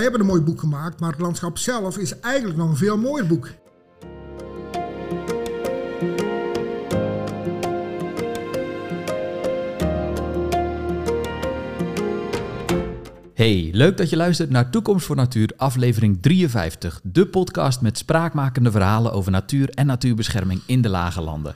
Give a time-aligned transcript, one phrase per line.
[0.00, 2.98] wij hebben een mooi boek gemaakt, maar het landschap zelf is eigenlijk nog een veel
[2.98, 3.48] mooier boek.
[13.34, 17.00] Hey, leuk dat je luistert naar Toekomst voor Natuur, aflevering 53.
[17.02, 21.54] De podcast met spraakmakende verhalen over natuur en natuurbescherming in de lage landen.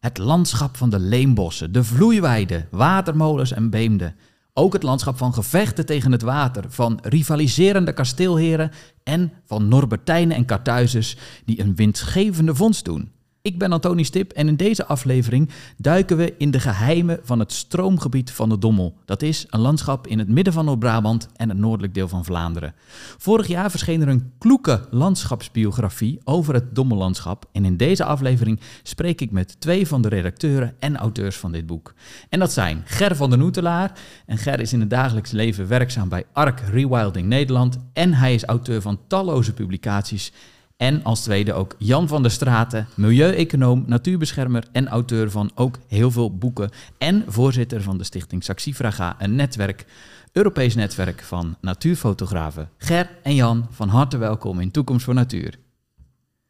[0.00, 4.14] Het landschap van de leembossen, de vloeiweiden, watermolens en beemden.
[4.58, 8.70] Ook het landschap van gevechten tegen het water, van rivaliserende kasteelheren
[9.02, 13.10] en van Norbertijnen en Kartuizers die een winstgevende vondst doen.
[13.46, 17.52] Ik ben Antoni Stip en in deze aflevering duiken we in de geheimen van het
[17.52, 18.94] stroomgebied van de Dommel.
[19.04, 22.74] Dat is een landschap in het midden van Noord-Brabant en het noordelijk deel van Vlaanderen.
[23.18, 27.48] Vorig jaar verscheen er een kloeke landschapsbiografie over het Dommellandschap.
[27.52, 31.66] En in deze aflevering spreek ik met twee van de redacteuren en auteurs van dit
[31.66, 31.94] boek.
[32.28, 33.92] En dat zijn Ger van der Noetelaar.
[34.26, 37.78] En Ger is in het dagelijks leven werkzaam bij ARC Rewilding Nederland.
[37.92, 40.32] En hij is auteur van talloze publicaties
[40.76, 46.10] en als tweede ook Jan van der Straten, milieueconoom, natuurbeschermer en auteur van ook heel
[46.10, 46.70] veel boeken.
[46.98, 49.86] En voorzitter van de stichting Saxifraga, een netwerk,
[50.32, 52.70] Europees netwerk van natuurfotografen.
[52.78, 55.58] Ger en Jan, van harte welkom in Toekomst voor Natuur.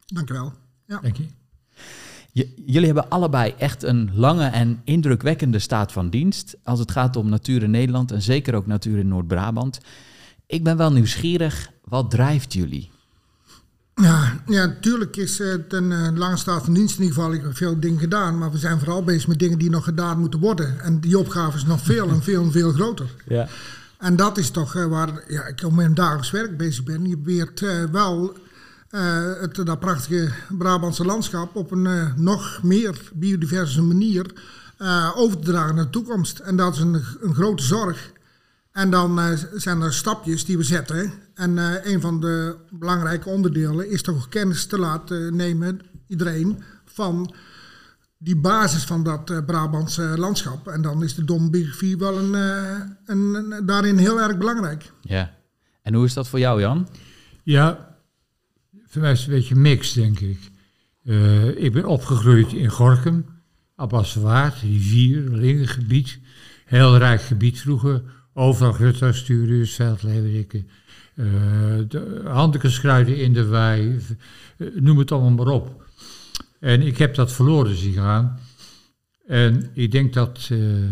[0.05, 0.53] Dank je wel.
[0.85, 0.99] Ja.
[0.99, 1.25] Dank je.
[2.65, 7.29] jullie hebben allebei echt een lange en indrukwekkende staat van dienst als het gaat om
[7.29, 9.79] natuur in Nederland en zeker ook natuur in Noord-Brabant.
[10.45, 12.89] Ik ben wel nieuwsgierig, wat drijft jullie?
[14.01, 17.33] Ja, ja, natuurlijk is het een uh, lange staat van dienst in ieder geval.
[17.33, 20.19] Ik heb veel dingen gedaan, maar we zijn vooral bezig met dingen die nog gedaan
[20.19, 20.79] moeten worden.
[20.79, 23.09] En die opgave is nog veel en veel en veel groter.
[23.27, 23.47] Ja.
[23.97, 27.09] En dat is toch uh, waar ja, ik op mijn dagelijks werk bezig ben.
[27.09, 28.37] Je probeert uh, wel
[28.89, 34.25] het, dat prachtige Brabantse landschap op een nog meer biodiverse manier
[35.15, 36.39] over te dragen naar de toekomst.
[36.39, 38.11] En dat is een, een grote zorg.
[38.71, 41.11] En dan zijn er stapjes die we zetten.
[41.37, 47.33] En uh, een van de belangrijke onderdelen is toch kennis te laten nemen, iedereen, van
[48.17, 50.67] die basis van dat uh, Brabantse landschap.
[50.67, 54.91] En dan is de dombiografie wel een, een, een, daarin heel erg belangrijk.
[55.01, 55.35] Ja.
[55.81, 56.87] En hoe is dat voor jou, Jan?
[57.43, 57.97] Ja,
[58.85, 60.39] voor mij is het een beetje mix, denk ik.
[61.55, 63.25] ik ben opgegroeid in Gorkum,
[63.75, 66.19] Abbaswaard, rivier, lingengebied.
[66.65, 68.03] Heel rijk gebied vroeger
[68.39, 70.67] Overal grutter, stuurduurs, veldleverikken,
[71.17, 71.77] uh,
[73.07, 73.99] in de wei,
[74.57, 75.85] uh, noem het allemaal maar op.
[76.59, 78.39] En ik heb dat verloren zien gaan.
[79.25, 80.83] En ik denk dat, uh,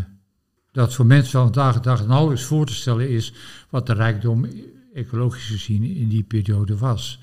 [0.72, 3.34] dat voor mensen van vandaag de dag nauwelijks voor te stellen is
[3.70, 4.46] wat de rijkdom
[4.94, 7.20] ecologisch gezien in die periode was.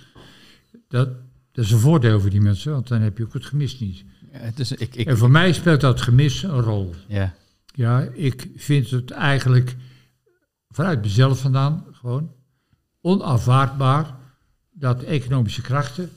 [0.89, 1.09] Dat,
[1.53, 4.05] dat is een voordeel voor die mensen, want dan heb je ook het gemis niet.
[4.33, 6.95] Ja, het is, ik, ik, en voor mij speelt dat gemis een rol.
[7.09, 7.35] Ja.
[7.75, 9.77] Ja, ik vind het eigenlijk
[10.69, 12.33] vanuit mezelf vandaan gewoon
[13.03, 14.15] onaanvaardbaar
[14.73, 16.11] dat economische krachten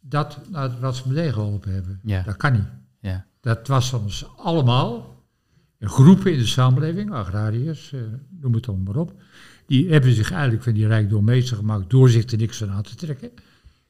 [0.00, 2.00] dat naar het Ratsmedee geholpen hebben.
[2.02, 2.22] Ja.
[2.22, 2.68] Dat kan niet.
[3.00, 3.26] Ja.
[3.40, 5.24] Dat was van ons allemaal,
[5.80, 8.00] groepen in de samenleving, agrariërs, eh,
[8.40, 9.12] noem het dan maar op,
[9.66, 12.82] die hebben zich eigenlijk van die rijkdom meester gemaakt door zich er niks van aan
[12.82, 13.30] te trekken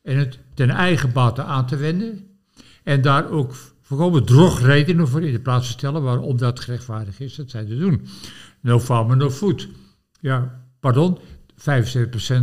[0.03, 2.27] en het ten eigen bate aan te wenden
[2.83, 7.35] en daar ook voorkomen drogredenen voor in de plaats te stellen waarom dat gerechtvaardigd is
[7.35, 8.07] dat zij te doen.
[8.61, 9.69] No farmer, no food.
[10.21, 11.19] Ja, pardon,
[11.61, 11.63] 75%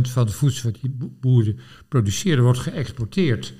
[0.00, 1.58] van het voedsel wat die boeren
[1.88, 3.54] produceren wordt geëxporteerd.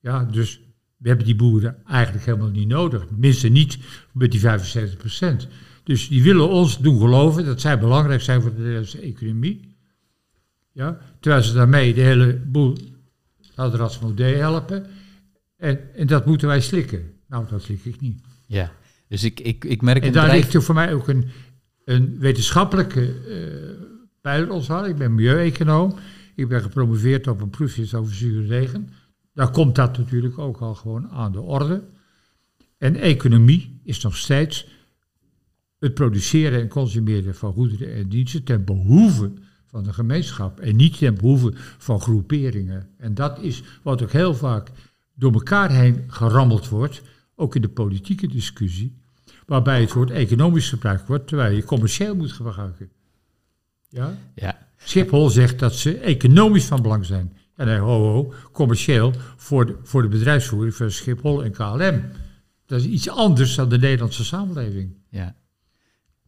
[0.00, 0.60] Ja, dus
[0.96, 3.06] we hebben die boeren eigenlijk helemaal niet nodig.
[3.06, 3.78] Tenminste niet
[4.12, 5.48] met die 75%.
[5.82, 9.76] Dus die willen ons doen geloven dat zij belangrijk zijn voor de Nederlandse economie.
[10.72, 12.76] Ja, terwijl ze daarmee de hele boel
[14.00, 14.86] model helpen.
[15.56, 17.12] En, en dat moeten wij slikken.
[17.28, 18.20] Nou, dat slik ik niet.
[18.46, 18.72] Ja,
[19.08, 20.04] dus ik, ik, ik merk...
[20.04, 20.52] En daar bedrijf...
[20.52, 21.28] ligt voor mij ook een,
[21.84, 23.86] een wetenschappelijke uh,
[24.20, 25.94] pijler Ik ben milieueconoom.
[26.34, 28.88] Ik ben gepromoveerd op een proefje over zure regen.
[29.34, 31.82] Daar komt dat natuurlijk ook al gewoon aan de orde.
[32.78, 34.68] En economie is nog steeds
[35.78, 39.32] het produceren en consumeren van goederen en diensten ten behoeve
[39.66, 42.88] van de gemeenschap en niet ten behoeve van groeperingen.
[42.96, 44.70] En dat is wat ook heel vaak
[45.14, 47.02] door elkaar heen gerammeld wordt,
[47.34, 48.98] ook in de politieke discussie
[49.46, 52.90] waarbij het woord economisch gebruikt wordt, terwijl je commercieel moet gebruiken.
[53.90, 54.16] Ja?
[54.34, 54.58] ja.
[54.76, 57.36] Schiphol zegt dat ze economisch van belang zijn.
[57.56, 62.02] En nee, ho, ho, commercieel voor de, voor de bedrijfsvoering van Schiphol en KLM.
[62.66, 64.94] Dat is iets anders dan de Nederlandse samenleving.
[65.08, 65.34] Ja.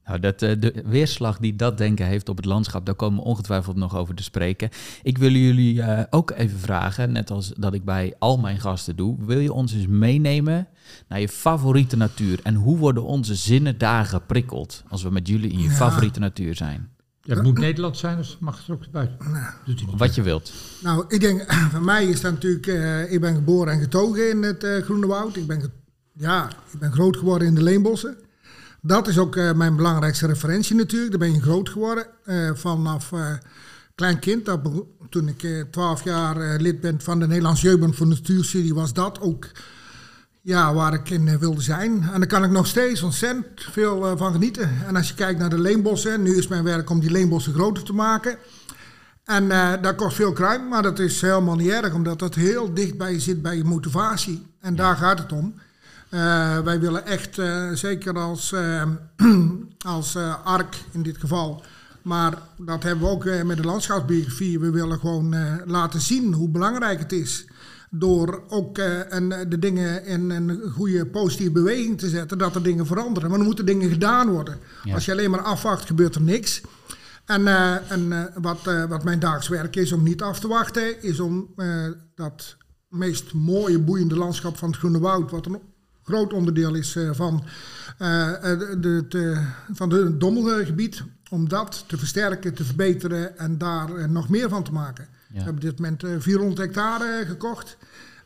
[0.04, 3.24] Nou, dat, eh, de weerslag die dat denken heeft op het landschap, daar komen we
[3.24, 4.68] ongetwijfeld nog over te spreken.
[5.02, 8.96] Ik wil jullie uh, ook even vragen, net als dat ik bij al mijn gasten
[8.96, 10.68] doe, wil je ons eens meenemen
[11.08, 12.40] naar je favoriete natuur?
[12.42, 16.54] En hoe worden onze zinnen daar geprikkeld als we met jullie in je favoriete natuur
[16.54, 16.91] zijn?
[17.22, 19.18] Dat moet Nederland zijn, dus mag het er ook buiten.
[19.64, 19.98] Doet hij niet.
[19.98, 20.52] Wat je wilt.
[20.82, 24.42] Nou, ik denk, voor mij is dat natuurlijk, eh, ik ben geboren en getogen in
[24.42, 25.36] het eh, Groene Woud.
[25.36, 25.72] Ik ben,
[26.12, 28.16] ja, ik ben groot geworden in de Leenbossen.
[28.84, 31.10] Dat is ook eh, mijn belangrijkste referentie natuurlijk.
[31.10, 33.32] Daar ben je groot geworden eh, vanaf eh,
[33.94, 34.44] klein kind.
[34.44, 34.60] Dat
[35.08, 39.46] toen ik 12 jaar lid ben van de Nederlandse Jeugdbond voor Natuurstudie, was dat ook
[40.42, 42.08] ja, waar ik in eh, wilde zijn.
[42.12, 44.70] En daar kan ik nog steeds ontzettend veel eh, van genieten.
[44.86, 47.82] En als je kijkt naar de leenbossen, nu is mijn werk om die leenbossen groter
[47.82, 48.36] te maken.
[49.24, 52.74] En eh, dat kost veel kruim, maar dat is helemaal niet erg, omdat dat heel
[52.74, 54.46] dicht bij je zit bij je motivatie.
[54.60, 55.54] En daar gaat het om.
[56.64, 57.40] Wij willen echt,
[57.72, 58.54] zeker als,
[59.96, 61.62] als ARK in dit geval,
[62.02, 64.58] maar dat hebben we ook met de landschapsbiografie.
[64.58, 65.36] We willen gewoon
[65.66, 67.46] laten zien hoe belangrijk het is.
[67.94, 72.62] Door ook eh, een, de dingen in een goede positieve beweging te zetten, dat er
[72.62, 73.30] dingen veranderen.
[73.30, 74.58] Maar er moeten dingen gedaan worden.
[74.84, 74.94] Ja.
[74.94, 76.60] Als je alleen maar afwacht, gebeurt er niks.
[77.24, 80.48] En, eh, en eh, wat, eh, wat mijn daags werk is om niet af te
[80.48, 82.56] wachten, is om eh, dat
[82.88, 85.60] meest mooie, boeiende landschap van het Groene Woud, wat een
[86.02, 87.44] groot onderdeel is eh, van,
[87.98, 94.04] eh, eh, de, van het Dommelgebied, om dat te versterken, te verbeteren en daar eh,
[94.08, 95.08] nog meer van te maken.
[95.32, 97.76] We hebben op dit moment eh, 400 hectare eh, gekocht.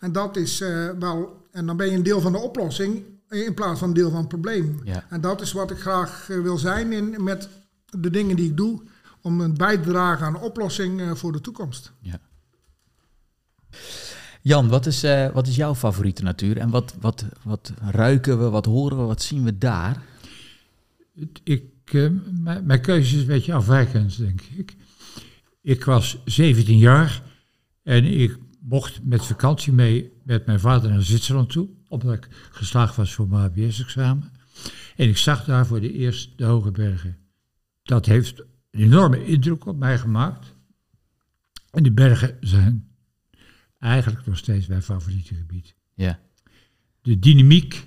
[0.00, 3.44] En dat is eh, wel, en dan ben je een deel van de oplossing eh,
[3.44, 4.80] in plaats van een deel van het probleem.
[4.84, 5.04] Ja.
[5.08, 7.48] En dat is wat ik graag wil zijn in, met
[8.00, 8.82] de dingen die ik doe,
[9.20, 11.92] om een bij te dragen aan een oplossing eh, voor de toekomst.
[12.00, 12.20] Ja.
[14.42, 16.58] Jan, wat is, eh, wat is jouw favoriete natuur?
[16.58, 20.02] En wat, wat, wat ruiken we, wat horen we, wat zien we daar?
[21.42, 21.92] Ik,
[22.42, 24.76] mijn, mijn keuze is een beetje afwijkend, denk ik.
[25.66, 27.22] Ik was 17 jaar
[27.82, 32.96] en ik mocht met vakantie mee met mijn vader naar Zwitserland toe, omdat ik geslaagd
[32.96, 34.32] was voor mijn HBS-examen.
[34.96, 37.16] En ik zag daar voor de eerst de hoge bergen.
[37.82, 40.54] Dat heeft een enorme indruk op mij gemaakt.
[41.70, 42.88] En de bergen zijn
[43.78, 46.20] eigenlijk nog steeds mijn favoriete gebied Ja,
[47.02, 47.86] de dynamiek,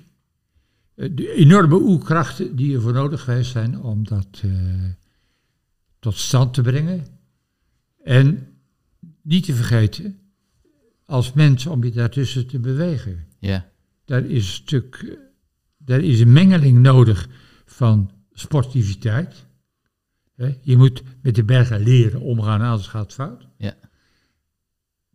[0.95, 4.51] eh, de enorme oerkrachten die ervoor nodig geweest zijn om dat eh,
[5.99, 7.17] tot stand te brengen.
[8.09, 8.47] En
[9.21, 10.19] niet te vergeten,
[11.05, 13.25] als mens om je daartussen te bewegen.
[13.39, 13.71] ja,
[14.05, 15.17] Daar is een stuk,
[15.77, 17.27] daar is een mengeling nodig
[17.65, 19.45] van sportiviteit.
[20.61, 23.47] Je moet met de bergen leren omgaan, anders gaat het fout.
[23.57, 23.75] ja,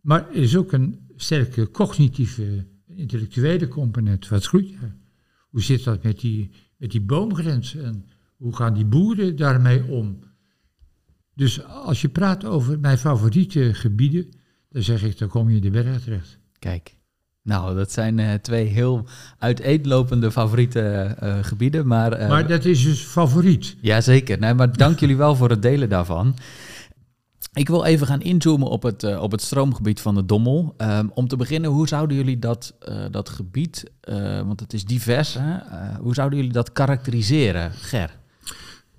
[0.01, 4.27] Maar er is ook een sterke cognitieve, intellectuele component.
[4.27, 4.95] Wat groeit er?
[5.49, 7.83] Hoe zit dat met die, met die boomgrenzen?
[7.83, 8.05] En
[8.35, 10.19] hoe gaan die boeren daarmee om?
[11.35, 14.29] Dus als je praat over mijn favoriete gebieden,
[14.69, 16.37] dan zeg ik, dan kom je in de bergen terecht.
[16.59, 16.95] kijk.
[17.45, 19.05] Nou, dat zijn eh, twee heel
[19.39, 22.11] uiteenlopende favoriete eh, gebieden, maar...
[22.11, 23.75] eh, maar dat is dus favoriet.
[23.81, 26.35] Jazeker, nee, maar dank jullie wel voor het delen daarvan.
[27.53, 30.73] Ik wil even gaan inzoomen op het, op het stroomgebied van de Dommel.
[30.77, 32.75] Ehm, om te beginnen, hoe zouden jullie dat,
[33.11, 33.91] dat gebied,
[34.45, 35.57] want het is divers, hè?
[35.99, 38.17] hoe zouden jullie dat karakteriseren, Ger?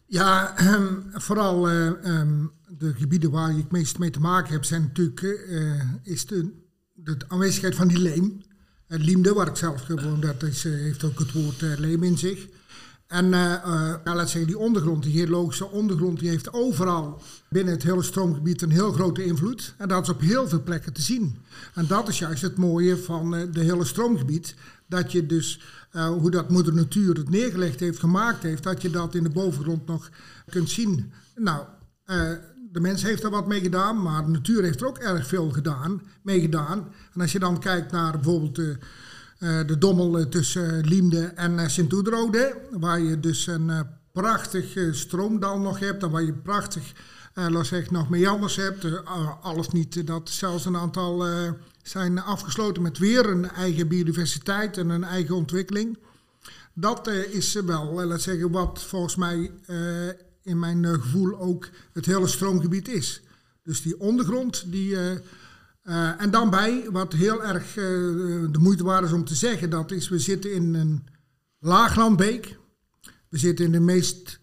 [0.07, 4.67] Ja, ehm, vooral eh, ehm, de gebieden waar je het meest mee te maken hebt,
[4.67, 6.53] zijn natuurlijk eh, is de,
[6.95, 8.43] de aanwezigheid van die leem.
[8.87, 12.03] Het Liemde, waar ik zelf gewoon, dat is, eh, heeft ook het woord eh, leem
[12.03, 12.49] in zich.
[13.07, 17.75] En eh eh, ja, laat zeggen, die ondergrond, die geologische ondergrond, die heeft overal binnen
[17.75, 19.75] het hele stroomgebied een heel grote invloed.
[19.79, 21.37] En dat is op heel veel plekken te zien.
[21.75, 24.55] En dat is juist het mooie van eh, de hele stroomgebied.
[24.89, 25.61] Dat je dus,
[25.97, 29.31] eh, hoe dat moeder natuur het neergelegd heeft, gemaakt heeft, dat je dat in de
[29.31, 30.11] bovengrond nog
[30.51, 31.13] kunt zien.
[31.35, 31.65] Nou,
[32.05, 32.31] eh,
[32.73, 35.51] de mens heeft er wat mee gedaan, maar de natuur heeft er ook erg veel
[35.51, 36.89] gedaan, mee gedaan.
[37.15, 38.77] En als je dan kijkt naar bijvoorbeeld de,
[39.39, 46.03] eh, de dommel tussen Liemde en Sint-Oederode, waar je dus een prachtig stroomdal nog hebt
[46.03, 46.93] en waar je prachtig,
[47.35, 49.05] laat zeggen, nog meanders hebt.
[49.43, 51.25] Alles niet dat zelfs een aantal
[51.89, 55.99] zijn afgesloten met weer een eigen biodiversiteit en een eigen ontwikkeling.
[56.75, 60.09] Dat eh, is wel, eh, laat zeggen, wat volgens mij eh,
[60.43, 63.23] in mijn gevoel ook het hele stroomgebied is.
[63.63, 64.97] Dus die ondergrond, die,
[66.19, 70.09] en dan bij, wat heel erg de moeite waard is om te zeggen, dat is,
[70.09, 71.07] we zitten in een
[71.59, 72.59] laaglandbeek.
[73.29, 74.41] We zitten in de meest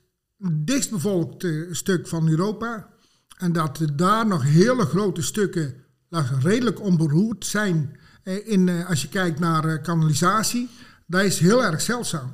[0.52, 2.90] dichtstbevolkte stuk van Europa.
[3.38, 5.83] En dat daar nog hele grote stukken
[6.22, 7.98] redelijk onberoerd zijn.
[8.24, 10.70] eh, In, eh, als je kijkt naar eh, kanalisatie,
[11.06, 12.32] dat is heel erg zeldzaam.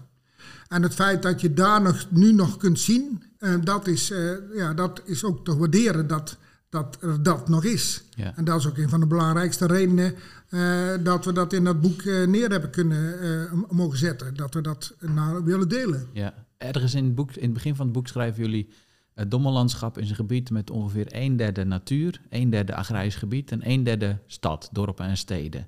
[0.67, 3.23] En het feit dat je daar nog, nu nog kunt zien,
[3.63, 4.11] dat, is,
[4.53, 6.37] ja, dat is ook te waarderen dat,
[6.69, 8.03] dat er dat nog is.
[8.09, 8.33] Ja.
[8.35, 10.15] En dat is ook een van de belangrijkste redenen
[11.03, 13.15] dat we dat in dat boek neer hebben kunnen
[13.69, 14.35] mogen zetten.
[14.35, 16.07] Dat we dat nou willen delen.
[16.13, 16.33] Ja.
[16.57, 18.69] Ergens in het, boek, in het begin van het boek schrijven jullie
[19.19, 23.59] Het Dommellandschap is een gebied met ongeveer een derde natuur, een derde agrarisch gebied en
[23.63, 25.67] een derde stad, dorpen en steden.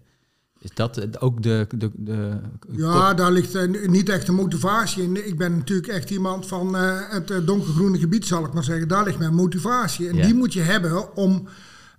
[0.59, 1.67] Is dat ook de...
[1.75, 2.39] de, de
[2.71, 5.27] Ja, daar ligt eh, niet echt de motivatie in.
[5.27, 8.87] Ik ben natuurlijk echt iemand van eh, het eh, donkergroene gebied, zal ik maar zeggen.
[8.87, 10.09] Daar ligt mijn motivatie.
[10.09, 10.25] En Ja.
[10.25, 11.47] die moet je hebben om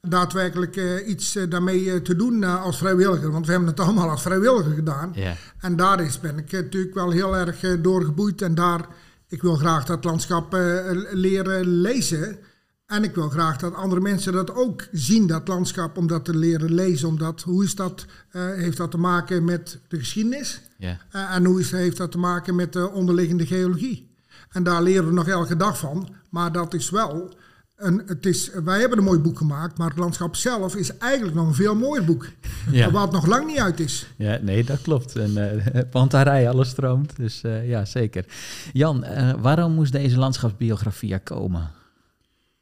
[0.01, 3.31] daadwerkelijk iets daarmee te doen als vrijwilliger.
[3.31, 5.13] Want we hebben het allemaal als vrijwilliger gedaan.
[5.15, 8.43] Ja, En daar is, ben ik natuurlijk wel heel erg doorgeboeid.
[8.43, 8.87] En daar,
[9.33, 10.61] ik wil graag dat landschap eh,
[11.13, 12.39] leren lezen.
[12.87, 16.37] En ik wil graag dat andere mensen dat ook zien, dat landschap, om dat te
[16.37, 17.09] leren lezen.
[17.09, 20.61] Omdat, hoe is dat, eh, heeft dat te maken met de geschiedenis?
[20.79, 24.15] Eh, en hoe is, heeft dat te maken met de onderliggende geologie?
[24.51, 26.09] En daar leren we nog elke dag van.
[26.31, 27.37] Maar dat is wel.
[27.83, 31.35] Een, het is, wij hebben een mooi boek gemaakt, maar het landschap zelf is eigenlijk
[31.35, 32.29] nog een veel mooier boek.
[32.71, 32.91] Ja.
[32.91, 34.07] Wat nog lang niet uit is.
[34.17, 35.17] ja nee, dat klopt.
[35.17, 37.17] En, eh Pantarij, alles stroomt.
[37.17, 38.25] Dus eh, ja, zeker.
[38.73, 41.71] Jan, eh, waarom moest deze landschapsbiografie er komen?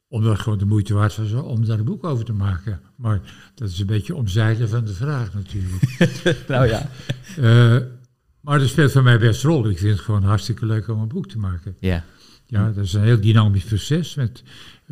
[0.08, 2.80] Omdat het gewoon de moeite waard was om daar een boek over te maken.
[2.96, 3.20] Maar
[3.54, 6.08] dat is een beetje omzeilen van de vraag natuurlijk.
[6.48, 6.88] nou ja.
[7.36, 7.76] Eh,
[8.40, 9.68] maar dat speelt voor mij best rol.
[9.68, 11.76] Ik vind het gewoon hartstikke leuk om een boek te maken.
[11.80, 12.04] Ja,
[12.46, 14.42] Ja, dat is een heel dynamisch proces met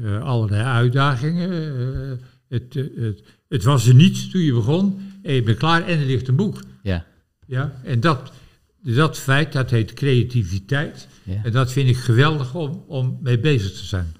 [0.05, 1.51] allerlei uitdagingen.
[1.51, 5.83] Eh, het, eh, het, het was er niet toen je begon en je bent klaar
[5.87, 6.63] en er ligt een boek.
[6.83, 7.07] ja,
[7.47, 8.33] Ja, en dat,
[8.83, 11.09] dat feit, dat heet creativiteit.
[11.23, 11.45] ja.
[11.45, 14.13] En dat vind ik geweldig om, om mee bezig te zijn.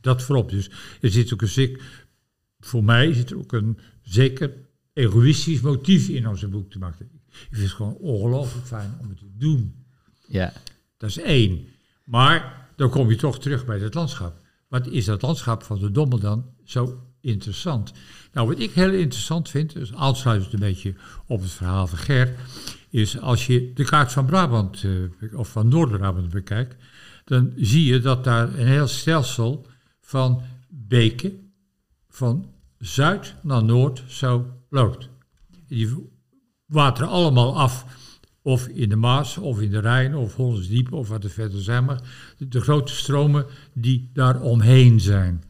[0.00, 0.50] Dat voorop.
[0.50, 1.82] Dus er zit ook een zeker,
[2.60, 4.52] voor mij zit er ook een zeker
[4.92, 7.08] egoïstisch motief in om zo'n boek te maken.
[7.32, 9.74] Ik vind het gewoon ongelooflijk fijn om het te doen.
[10.28, 10.52] ja.
[10.96, 11.66] Dat is één.
[12.04, 14.40] Maar dan kom je toch terug bij het landschap.
[14.72, 17.92] Wat is dat landschap van de Dommel dan zo interessant?
[18.32, 20.94] Nou, wat ik heel interessant vind, dus aansluitend een beetje
[21.26, 22.34] op het verhaal van Ger,
[22.90, 26.76] is als je de kaart van Brabant eh, of van Noord-Brabant bekijkt,
[27.24, 29.66] dan zie je dat daar een heel stelsel
[30.00, 31.52] van beken
[32.08, 32.46] van
[32.78, 35.08] zuid naar noord zo loopt.
[35.66, 36.10] Die
[36.66, 37.84] wateren allemaal af
[38.42, 41.84] of in de Maas, of in de Rijn, of Hollandsdiep, of wat er verder zijn.
[41.84, 42.00] Maar
[42.38, 45.42] de, grote stromen die daar omheen zijn.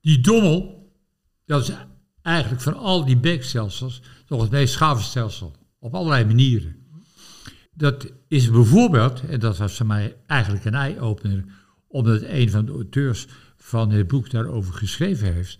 [0.00, 0.90] Die dommel,
[1.44, 1.74] dat is
[2.22, 5.26] eigenlijk van al die beekstelsels toch het meest gave.
[5.78, 6.76] Op allerlei manieren.
[7.74, 11.44] Dat is bijvoorbeeld, en dat was voor mij eigenlijk een eye-opener,
[11.88, 13.26] omdat een van de auteurs
[13.56, 15.58] van het boek daarover geschreven heeft,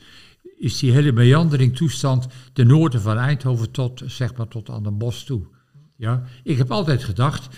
[0.56, 5.24] is die hele meanderingtoestand ten noorden van Eindhoven tot, zeg maar, tot aan de bos
[5.24, 5.46] toe.
[5.98, 7.56] Ja, ik heb altijd gedacht,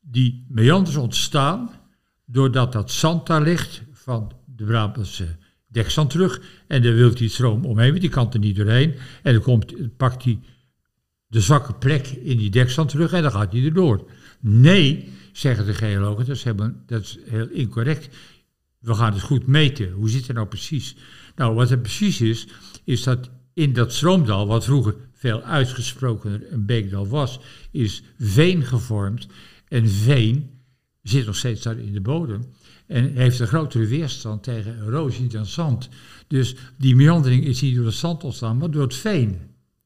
[0.00, 1.70] die meanders ontstaan
[2.24, 5.36] doordat dat zand daar ligt van de Brabantse
[5.66, 6.40] dekzand terug.
[6.66, 8.94] En dan wil die stroom omheen, die kan er niet doorheen.
[9.22, 10.38] En dan komt, pakt hij
[11.26, 14.10] de zwakke plek in die dekzand terug en dan gaat hij erdoor.
[14.40, 18.16] Nee, zeggen de geologen, dat is, helemaal, dat is heel incorrect.
[18.78, 19.92] We gaan het goed meten.
[19.92, 20.96] Hoe zit het nou precies?
[21.36, 22.46] Nou, wat er precies is,
[22.84, 27.40] is dat in dat stroomdal, wat vroeger veel uitgesprokener een beekdal was,
[27.70, 29.26] is veen gevormd.
[29.68, 30.50] En veen
[31.02, 32.44] zit nog steeds daar in de bodem.
[32.86, 35.88] En heeft een grotere weerstand tegen erosie dan zand.
[36.28, 39.38] Dus die meandering is niet door het zand ontstaan, maar door het veen.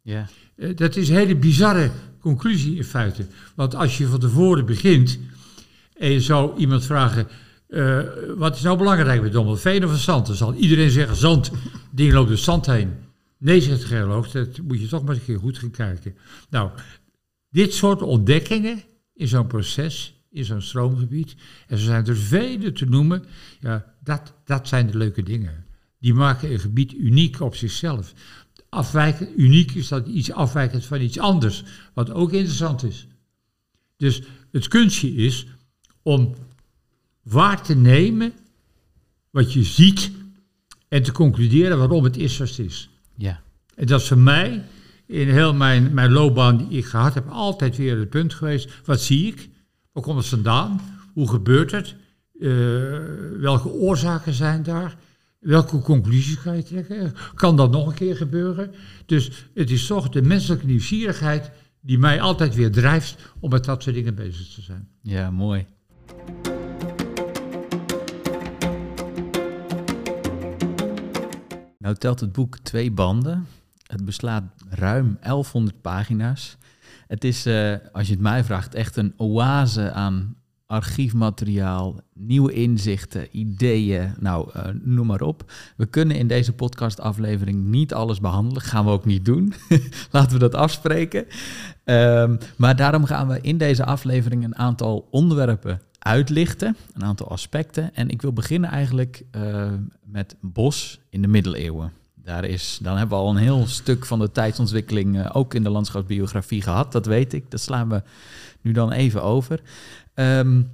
[0.02, 1.90] Ja, Eh, Dat is een hele bizarre
[2.21, 3.26] conclusie in feite.
[3.54, 5.18] Want als je van tevoren begint
[5.99, 7.26] en je zou iemand vragen...
[7.68, 8.00] eh,
[8.37, 10.26] wat is nou belangrijk bij Dommel, veen of zand?
[10.26, 11.50] Dan zal iedereen zeggen zand.
[11.90, 12.90] Ding loopt door zand heen.
[13.38, 16.16] Nee, zegt de geoloog, dat moet je toch maar eens een keer goed gaan kijken.
[16.50, 16.71] Nou,
[17.50, 18.83] dit soort ontdekkingen
[19.14, 23.25] in zo'n proces, in zo'n stroomgebied, en zo zijn er vele te noemen,
[23.61, 25.66] ja, dat, dat zijn de leuke dingen.
[25.99, 28.12] Die maken een gebied uniek op zichzelf.
[28.68, 31.64] Afwijkend, uniek is dat iets afwijkend van iets anders,
[31.95, 33.07] wat ook interessant is.
[33.97, 35.47] Dus het kunstje is
[36.02, 36.35] om
[37.23, 38.33] waar te nemen
[39.30, 40.11] wat je ziet
[40.88, 42.90] en te concluderen waarom het is zoals het is.
[43.19, 43.41] Ja,
[43.75, 44.65] En dat is voor mij,
[45.07, 48.71] in heel mijn, mijn loopbaan die ik gehad heb, altijd weer het punt geweest.
[48.85, 49.49] Wat zie ik?
[49.93, 50.81] Waar komt het vandaan?
[51.13, 51.95] Hoe gebeurt het?
[52.41, 52.51] Eh,
[53.41, 54.97] welke oorzaken zijn daar?
[55.39, 57.15] Welke conclusies kan je trekken?
[57.35, 58.75] Kan dat nog een keer gebeuren?
[59.07, 63.83] Dus het is toch de menselijke nieuwsgierigheid die mij altijd weer drijft om met dat
[63.83, 64.89] soort dingen bezig te zijn.
[65.03, 65.67] ja, mooi.
[71.88, 73.47] Nou telt het boek twee banden.
[73.87, 76.57] Het beslaat ruim 1100 pagina's.
[77.07, 83.28] Het is, eh, als je het mij vraagt, echt een oase aan archiefmateriaal, nieuwe inzichten,
[83.30, 85.52] ideeën, nou, eh, noem maar op.
[85.76, 89.54] We kunnen in deze podcastaflevering niet alles behandelen, gaan we ook niet doen.
[90.12, 91.26] Laten we dat afspreken.
[91.85, 97.95] Ehm, maar daarom gaan we in deze aflevering een aantal onderwerpen uitlichten, een aantal aspecten.
[97.95, 99.73] En ik wil beginnen eigenlijk uh,
[100.05, 101.93] met bos in de middeleeuwen.
[102.15, 105.62] Daar is, dan hebben we al een heel stuk van de tijdsontwikkeling uh, ook in
[105.62, 106.93] de landschapsbiografie gehad.
[106.93, 107.50] Dat weet ik.
[107.50, 108.03] Dat slaan we
[108.61, 109.61] nu dan even over.
[110.15, 110.71] Um,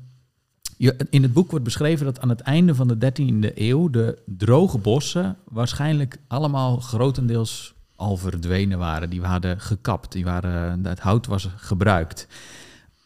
[1.11, 4.79] in het boek wordt beschreven dat aan het einde van de 13e eeuw de droge
[4.79, 9.11] bossen waarschijnlijk allemaal grotendeels al verdwenen waren.
[9.11, 12.27] Die waren gekapt, die waren, het hout was gebruikt.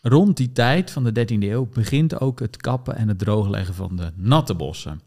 [0.01, 3.97] Rond die tijd van de 13e eeuw begint ook het kappen en het droogleggen van
[3.97, 5.01] de natte bossen.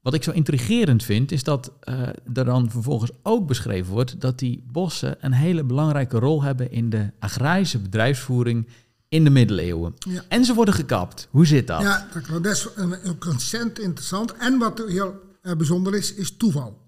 [0.00, 2.00] Wat ik zo intrigerend vind, is dat uh,
[2.34, 6.90] er dan vervolgens ook beschreven wordt dat die bossen een hele belangrijke rol hebben in
[6.90, 8.68] de agrarische bedrijfsvoering
[9.08, 9.94] in de middeleeuwen.
[9.98, 10.22] Ja.
[10.28, 11.28] En ze worden gekapt.
[11.30, 11.80] Hoe zit dat?
[11.80, 12.96] Ja, dat is een,
[13.28, 14.36] ontzettend interessant.
[14.36, 16.85] En wat heel uh, bijzonder is, is toeval.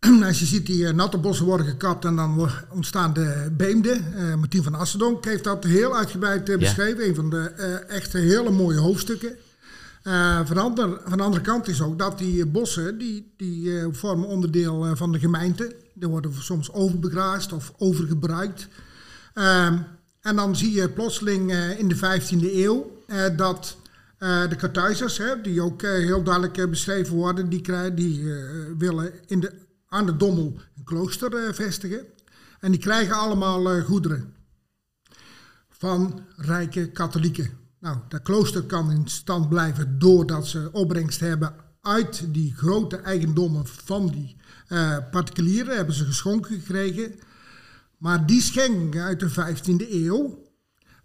[0.26, 4.04] Als je ziet die uh, natte bossen worden gekapt en dan ontstaan de beemden.
[4.16, 7.02] Uh, Martien van Assendonk heeft dat heel uitgebreid uh, beschreven.
[7.02, 7.08] Ja.
[7.08, 7.44] Een van de
[7.88, 9.36] echte hele mooie hoofdstukken.
[10.44, 14.96] van, ander, van de andere kant is ook dat die bossen, die, die vormen onderdeel
[14.96, 15.76] van de gemeente.
[15.94, 18.68] Die worden soms overbegraasd of overgebruikt.
[19.34, 19.78] Ehm,
[20.20, 23.02] en dan zie je plotseling in de 15e eeuw
[23.36, 23.76] dat
[24.18, 28.24] uh, de Kartuizers, hè, die ook heel duidelijk beschreven worden, die, krijgen, die
[28.78, 29.52] willen in de,
[29.96, 32.04] aan de Dommel een klooster vestigen.
[32.60, 34.34] En die krijgen allemaal goederen
[35.68, 37.50] van rijke katholieken.
[37.80, 43.66] Nou, dat klooster kan in stand blijven doordat ze opbrengst hebben uit die grote eigendommen
[43.66, 44.36] van die
[45.10, 45.76] particulieren.
[45.76, 47.14] Hebben ze geschonken gekregen.
[47.98, 50.44] Maar die schenkingen uit de 15e eeuw,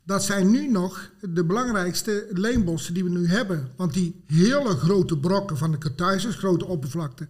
[0.03, 3.71] dat zijn nu nog de belangrijkste leenbossen die we nu hebben.
[3.75, 7.27] Want die hele grote brokken van de Kartuizers, grote oppervlakte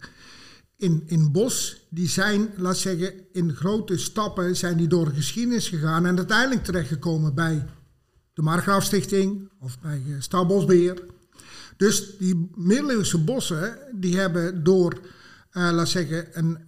[0.82, 5.68] in, in bos, die zijn, laat zeggen, in grote stappen zijn die door de geschiedenis
[5.68, 7.66] gegaan en uiteindelijk terechtgekomen bij
[8.32, 11.04] de Margraafstichting of bij uh, Staalbosbeheer.
[11.76, 15.00] Dus die middeleeuwse bossen, die hebben door,
[15.52, 16.58] uh, laat zeggen, een,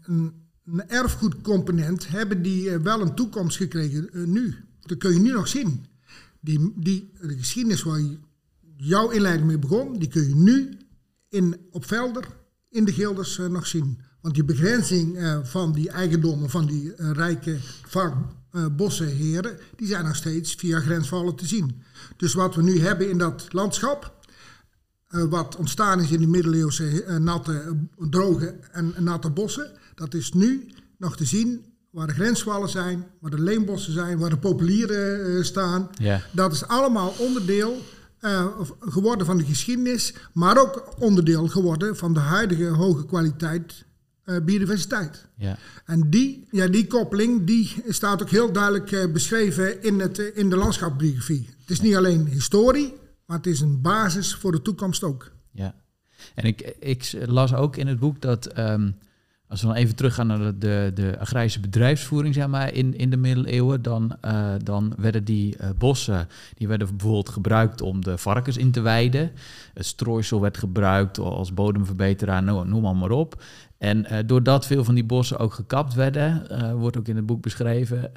[0.64, 4.54] een erfgoedcomponent hebben die eh, wel een toekomst gekregen nu.
[4.80, 5.86] Dat kun je nu nog zien.
[6.40, 8.00] Die, die, de geschiedenis waar
[8.76, 10.78] jouw inleiding mee begon, die kun je nu
[11.28, 12.26] in, op Velder
[12.74, 14.00] in de gilders uh, nog zien.
[14.20, 17.58] Want die begrenzing uh, van die eigendommen van die rijke
[18.76, 21.82] bossenheren, die zijn nog steeds via grensvallen te zien.
[22.16, 24.26] Dus wat we nu hebben in dat landschap,
[25.08, 27.76] wat ontstaan is in die middeleeuwse natte,
[28.10, 33.30] droge en natte bossen, dat is nu nog te zien waar de grenswallen zijn, waar
[33.30, 35.90] de leenbossen zijn, waar de populieren staan.
[36.32, 37.82] Dat is allemaal onderdeel
[38.24, 38.46] uh,
[38.80, 43.84] geworden van de geschiedenis, maar ook onderdeel geworden van de huidige hoge kwaliteit
[44.24, 45.26] uh, biodiversiteit.
[45.36, 45.58] Ja.
[45.84, 50.56] En die, ja, die koppeling die staat ook heel duidelijk beschreven in, het, in de
[50.56, 51.48] landschapsbiografie.
[51.60, 52.94] Het is niet alleen historie,
[53.26, 55.32] maar het is een basis voor de toekomst ook.
[55.50, 55.74] Ja,
[56.34, 58.58] en ik, ik las ook in het boek dat...
[58.58, 58.96] Um,
[59.54, 63.10] als we dan even teruggaan naar de, de, de agrarische bedrijfsvoering zeg maar, in, in
[63.10, 68.18] de middeleeuwen, dan, uh, dan werden die uh, bossen die werden bijvoorbeeld gebruikt om de
[68.18, 69.30] varkens in te weiden.
[69.74, 73.42] Het strooisel werd gebruikt als bodemverbeteraar, noem, noem maar, op.
[73.78, 76.46] En uh, doordat veel van die bossen ook gekapt werden,
[76.78, 78.12] wordt ook in het boek beschreven,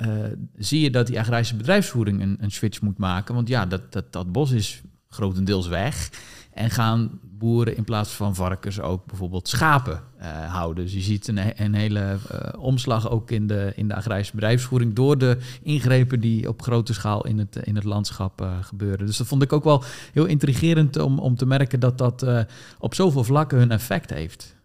[0.58, 3.36] zie je dat die agrarische bedrijfsvoering een, een switch moet maken.
[3.36, 6.10] Want ja, dat, dat, dat bos is grotendeels weg.
[6.54, 10.84] En gaan boeren in plaats van varkens ook bijvoorbeeld schapen uh, houden.
[10.84, 14.93] Dus je ziet een, een hele uh, omslag ook in de, in de agrarische bedrijfsvoering
[14.93, 19.06] door de ingrepen die op grote schaal in het, in het landschap uh, gebeuren.
[19.06, 22.45] Dus dat vond ik ook wel heel intrigerend om, om te merken dat dat
[22.80, 24.56] op zoveel vlakken hun effect heeft.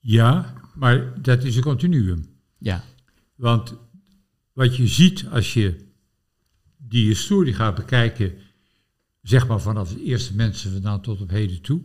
[0.00, 2.26] Ja, maar dat is een continuum.
[2.58, 2.82] Ja.
[3.34, 3.74] Want
[4.52, 5.76] wat je ziet als je
[6.76, 8.32] die historie gaat bekijken
[9.28, 11.82] zeg maar vanaf de eerste mensen vandaan tot op heden toe,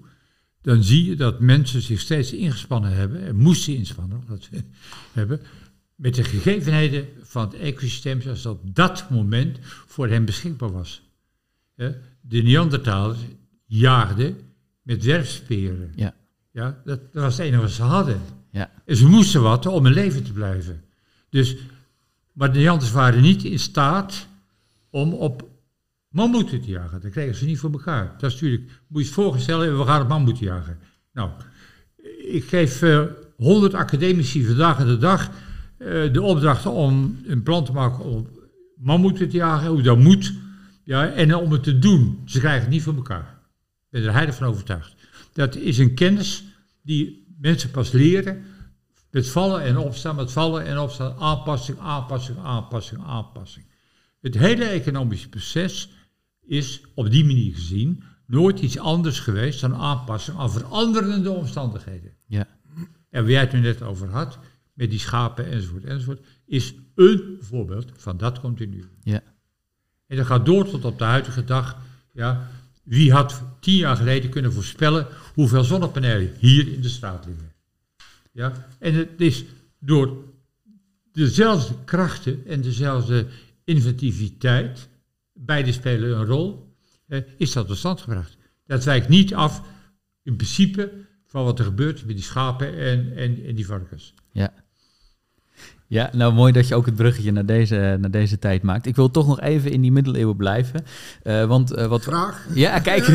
[0.62, 4.64] dan zie je dat mensen zich steeds ingespannen hebben, en moesten inspannen, dat ze
[5.20, 5.42] hebben,
[5.96, 11.02] met de gegevenheden van het ecosysteem zoals dat op dat moment voor hen beschikbaar was.
[12.22, 13.20] De Neandertalers
[13.66, 14.38] jaagden
[14.82, 15.92] met werfsperen.
[15.96, 16.16] Ja.
[16.52, 18.22] Ja, dat, dat was het enige wat ze hadden.
[18.52, 18.72] Ja.
[18.86, 20.84] En ze moesten wat om in leven te blijven.
[21.30, 21.56] Dus,
[22.32, 24.28] maar de Neandertalers waren niet in staat
[24.90, 25.51] om op
[26.12, 27.02] mammoeten te jagen.
[27.02, 28.16] Dat kregen ze niet voor elkaar.
[28.18, 30.80] Dat is natuurlijk, moet je het we gaan op mammoeten jagen.
[31.14, 31.30] Nou,
[32.32, 33.04] ik geef eh,
[33.38, 35.30] 100 academici vandaag de dag
[35.78, 38.28] uh, de opdracht om een plan te maken om
[38.76, 40.34] mammoeten te jagen, hoe dat moet.
[40.84, 42.22] Ja, en om het te doen.
[42.26, 43.40] Ze krijgen het niet voor elkaar.
[43.80, 44.96] Ik ben er heilig van overtuigd.
[45.34, 46.44] Dat is een kennis
[46.82, 48.44] die mensen pas leren
[49.12, 53.66] met vallen en opstaan, met vallen en opstaan, aanpassing, aanpassing, aanpassing, aanpassing.
[54.22, 55.90] Het hele economische proces
[56.52, 62.12] is op die manier gezien nooit iets anders geweest dan aanpassing aan veranderende omstandigheden.
[62.26, 62.48] Ja.
[63.10, 64.40] En waar jij het nu net over had,
[64.74, 68.86] met die schapen enzovoort enzovoort, is een voorbeeld van dat continu.
[69.04, 69.24] Ja.
[70.08, 71.78] En dat gaat door tot op de huidige dag.
[72.14, 72.50] Ja,
[72.84, 77.52] wie had tien jaar geleden kunnen voorspellen hoeveel zonnepanelen hier in de straat liggen?
[78.32, 79.44] Ja, en het is
[79.80, 80.24] door
[81.12, 83.28] dezelfde krachten en dezelfde
[83.64, 84.90] inventiviteit,
[85.46, 86.76] beide spelen een rol,
[87.08, 88.38] eh, is dat tot stand gebracht.
[88.66, 89.62] Dat wijkt niet af,
[90.24, 90.92] in principe,
[91.28, 94.14] van wat er gebeurt met die schapen en, en, en die varkens.
[94.32, 94.54] Ja.
[95.88, 98.86] Ja, nou mooi dat je ook het bruggetje naar deze, naar deze tijd maakt.
[98.86, 100.84] Ik wil toch nog even in die middeleeuwen blijven.
[101.24, 102.02] eh, want eh, wat.
[102.04, 102.48] Graag.
[102.54, 103.08] Ja, kijk.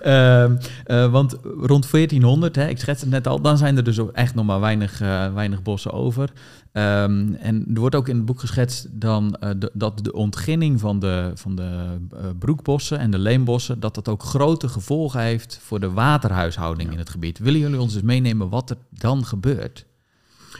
[0.00, 3.98] Ehm, eh, want rond 1400, hè, ik schets het net al, dan zijn er dus
[3.98, 6.30] ook echt nog maar weinig, eh, weinig bossen over.
[6.74, 10.80] Ehm, en er wordt ook in het boek geschetst dan, eh, de- dat de ontginning
[10.80, 15.58] van de, van de eh, broekbossen en de leembossen, dat dat ook grote gevolgen heeft
[15.62, 17.38] voor de waterhuishouding in het gebied.
[17.38, 19.86] Willen jullie ons dus meenemen wat er dan gebeurt?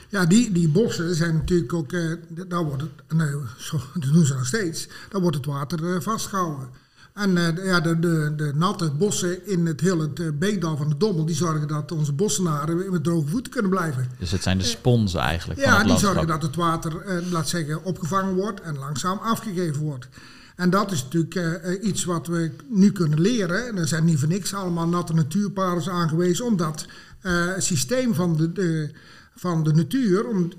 [0.09, 2.13] Ja, die, die bossen zijn natuurlijk ook, eh,
[2.49, 6.01] daar wordt het, nee, zo, dat doen ze nog steeds, daar wordt het water eh,
[6.01, 6.69] vastgehouden.
[7.15, 10.77] En eh, de- ja, de, de, de natte bossen in het hele het, eh, beekdal
[10.77, 14.09] van de Dommel, die zorgen dat onze bossenaren met droge voeten kunnen blijven.
[14.19, 16.11] Dus het zijn de sponsen eigenlijk Ja, het die landschap.
[16.13, 20.09] zorgen dat het water, eh, laat zeggen, opgevangen wordt en langzaam afgegeven wordt.
[20.57, 23.69] En dat is natuurlijk iets wat we nu kunnen leren.
[23.69, 26.87] En er zijn niet voor niks allemaal natte natuurparels aangewezen, om dat
[27.21, 28.91] eh, systeem van de, de,
[29.37, 30.53] van de natuur, om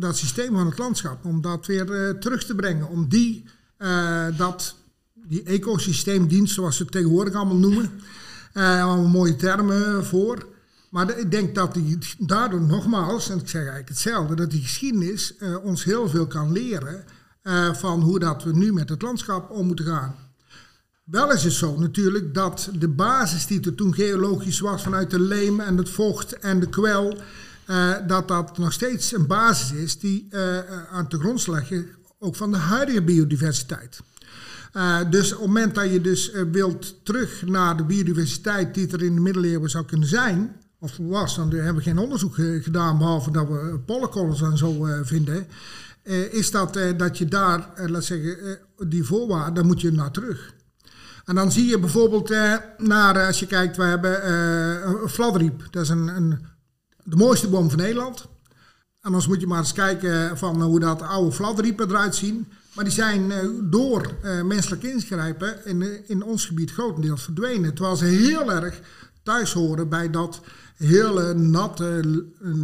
[0.00, 2.88] dat systeem van het landschap, om dat weer terug te brengen.
[2.88, 3.44] Om die,
[4.36, 4.74] dat,
[5.28, 7.90] die ecosysteemdienst, zoals ze het tegenwoordig allemaal noemen,
[8.52, 10.46] eh allemaal mooie termen voor.
[10.90, 14.62] Maar de- ik denk dat die daardoor nogmaals, en ik zeg eigenlijk hetzelfde, dat die
[14.62, 17.04] geschiedenis eh, ons heel veel kan leren
[17.42, 20.14] eh, van hoe dat we nu met het landschap om moeten gaan.
[21.04, 25.20] Wel is het zo natuurlijk dat de basis die er toen geologisch was vanuit de
[25.20, 27.16] leem en het vocht en de kwel,
[28.06, 30.28] dat dat nog steeds een basis is die
[30.92, 31.86] aan te grond leggen
[32.18, 34.00] ook van de huidige biodiversiteit.
[34.72, 38.92] Eh, dus op het moment dat je dus eh, wilt terug naar de biodiversiteit die
[38.92, 42.62] er in de middeleeuwen zou kunnen zijn, of was, dan hebben we geen onderzoek eh,
[42.62, 45.46] gedaan, behalve dat we pollenkorrels en zo vinden,
[46.30, 50.54] is dat, dat je daar, laat zeggen, die voorwaarden, daar moet je naar terug.
[51.24, 52.34] En dan zie je bijvoorbeeld
[52.78, 54.30] naar, als je kijkt, we hebben
[55.02, 55.62] een fladderriep.
[55.70, 56.46] Dat is een, een,
[57.04, 58.28] de mooiste boom van Nederland.
[59.00, 62.46] En dan moet je maar eens kijken van hoe dat oude fladderriepen eruit zien.
[62.78, 67.74] Maar die zijn eh, door eh, menselijk ingrijpen in, eh, in ons gebied grotendeels verdwenen.
[67.74, 68.80] Terwijl ze heel erg
[69.22, 70.40] thuis horen bij dat
[70.76, 72.00] hele natte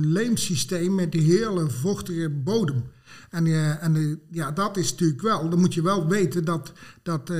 [0.00, 2.82] leemsysteem met die hele vochtige bodem.
[3.30, 3.46] En,
[3.80, 6.72] en ja, dat is natuurlijk wel, dan moet je wel weten dat,
[7.02, 7.32] dat,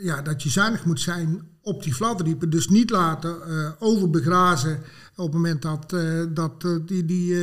[0.00, 2.50] ja, dat je zuinig moet zijn op die fladderriepen.
[2.50, 3.36] Dus niet laten
[3.80, 4.80] overbegrazen
[5.16, 5.94] op het moment dat,
[6.34, 7.36] dat die, die,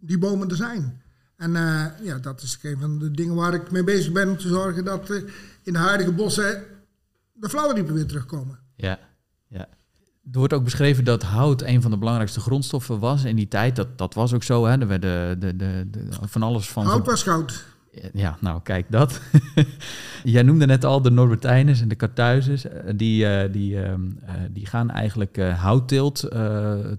[0.00, 1.02] die bomen er zijn.
[1.38, 4.36] En eh, ja, dat is een van de dingen waar ik mee bezig ben om
[4.38, 5.16] te zorgen dat eh,
[5.62, 6.64] in de huidige bossen
[7.32, 8.58] de fladderriepen weer terugkomen.
[8.76, 8.98] Ja,
[9.48, 9.66] ja.
[10.32, 13.76] Er wordt ook beschreven dat hout een van de belangrijkste grondstoffen was in die tijd.
[13.76, 14.66] Dat, dat was ook zo.
[14.66, 14.80] Hè?
[14.80, 16.86] Er werd de, de, de, de- van alles van.
[16.86, 17.64] Hout was goud.
[18.12, 19.20] Ja, nou kijk dat.
[20.24, 22.64] Jij noemde net al de Norbertijners en de Kartuizers.
[22.64, 26.28] eh, Die, eh, die, ehm, eh, die gaan eigenlijk eh, houtteelt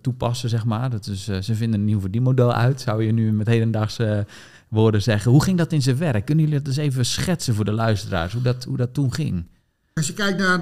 [0.02, 0.90] toepassen, zeg maar.
[0.90, 4.26] Dat is, ze vinden een nieuw verdienmodel uit, zou je nu met hedendaagse
[4.68, 5.32] woorden zeggen.
[5.32, 6.26] Hoe ging dat in zijn werk?
[6.26, 9.46] Kunnen jullie dat eens even schetsen voor de luisteraars, hoe dat, hoe dat toen ging?
[9.94, 10.62] Als je kijkt naar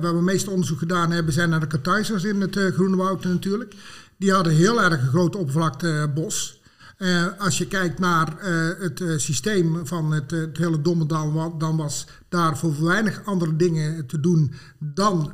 [0.00, 3.74] waar we meeste onderzoek gedaan hebben, zijn naar de Kartuizers in het Groene Woud natuurlijk.
[4.16, 6.61] Die hadden heel erg een groot oppervlakte bos.
[7.02, 10.80] Eh, als je kijkt naar eh, het eh, systeem van het, het hele
[11.32, 15.32] wa- dan was daar voor weinig andere dingen te doen dan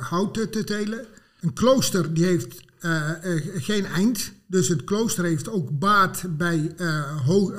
[0.00, 1.06] hout te- te telen.
[1.40, 2.62] Een klooster die heeft
[3.56, 4.32] geen eind.
[4.46, 6.74] Dus het klooster heeft ook baat bij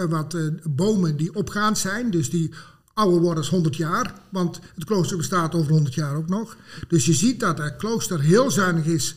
[0.10, 0.38] wat
[0.69, 2.12] bomen die opgaand zijn.
[2.12, 2.54] Dus die
[2.93, 4.13] ouder worden als 100 jaar.
[4.30, 6.58] Want het klooster bestaat over 100 jaar ook nog.
[6.88, 9.15] Dus je ziet dat het klooster heel zuinig is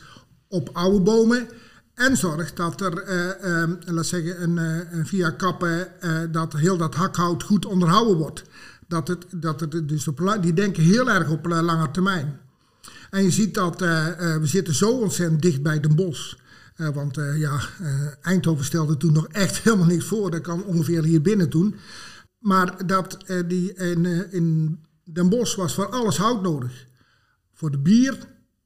[0.49, 1.49] op oude bomen.
[1.95, 6.95] En zorgt dat er, eh, laat zeggen, een, eh, via kappen, eh, dat heel dat
[6.95, 8.45] hakhout goed onderhouden wordt.
[8.89, 10.09] Dat het, dat het dus
[10.41, 12.41] die denken heel erg op lange termijn.
[13.11, 16.35] En je ziet dat we zitten zo ontzettend dicht bij Den Bosch.
[16.77, 17.61] Want ja,
[18.23, 20.31] Eindhoven stelde toen nog echt helemaal niks voor.
[20.31, 21.75] Dat kan ongeveer hier binnen doen.
[22.39, 26.87] Maar dat die in, in Den Bosch was voor alles hout nodig.
[27.53, 28.19] Voor de bier,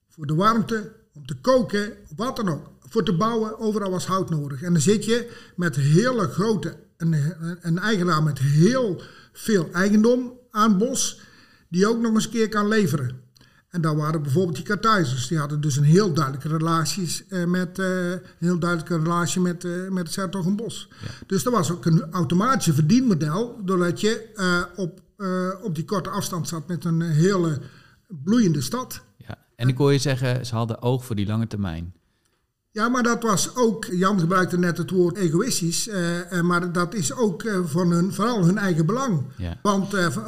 [0.09, 2.78] voor de warmte, om te koken, wat dan ook.
[2.89, 4.63] Voor te bouwen, overal was hout nodig.
[4.63, 7.15] En dan zit je met hele grote, een,
[7.61, 11.21] een eigenaar met heel veel eigendom aan bos
[11.69, 13.27] die ook nog eens een keer kan leveren.
[13.69, 15.29] En dan waren bijvoorbeeld die Kartuizers.
[15.29, 19.65] Die hadden dus een heel duidelijke, relaties, eh, met, eh, een heel duidelijke relatie met,
[19.65, 20.89] eh, met het Sertogenbos.
[21.03, 21.09] Ja.
[21.27, 23.61] Dus dat was ook een automatische verdienmodel.
[23.65, 27.61] Doordat je eh, op, eh, op die korte afstand zat met een hele
[28.07, 29.05] bloeiende stad.
[29.17, 29.39] Ja.
[29.57, 31.93] En ik hoor je zeggen, ze hadden oog voor die lange termijn.
[32.79, 36.95] Ja, maar dat was ook, Jan gebruikte net het woord egoïstisch, eh, eh, maar dat
[36.95, 39.23] is ook eh, van hun, vooral hun eigen belang.
[39.37, 39.59] Ja.
[39.63, 40.19] Want eh, v-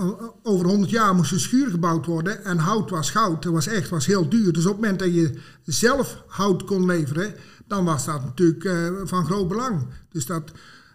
[0.42, 3.42] over 100 jaar moest een schuur gebouwd worden en hout was goud.
[3.42, 4.52] Dat was echt was heel duur.
[4.52, 7.34] Dus op het moment dat je zelf hout kon leveren,
[7.66, 9.86] dan was dat natuurlijk eh, van groot belang.
[10.08, 10.50] Dus dat,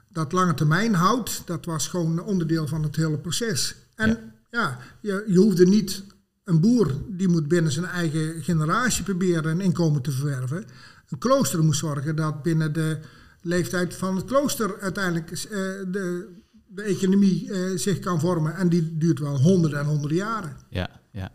[0.10, 3.76] dat lange termijn hout, dat was gewoon onderdeel van het hele proces.
[3.96, 4.20] En Ja.
[4.52, 6.04] ja, je, je hoefde niet,
[6.44, 10.66] een boer die moet binnen zijn eigen generatie proberen een inkomen te verwerven.
[11.10, 13.00] Een klooster moet zorgen dat binnen de
[13.42, 15.38] leeftijd van het klooster uiteindelijk eh,
[15.88, 16.28] de,
[16.68, 18.56] de economie eh, zich kan vormen.
[18.56, 20.58] En die duurt wel honderden en honderden jaren.
[20.70, 21.32] Ja, ja.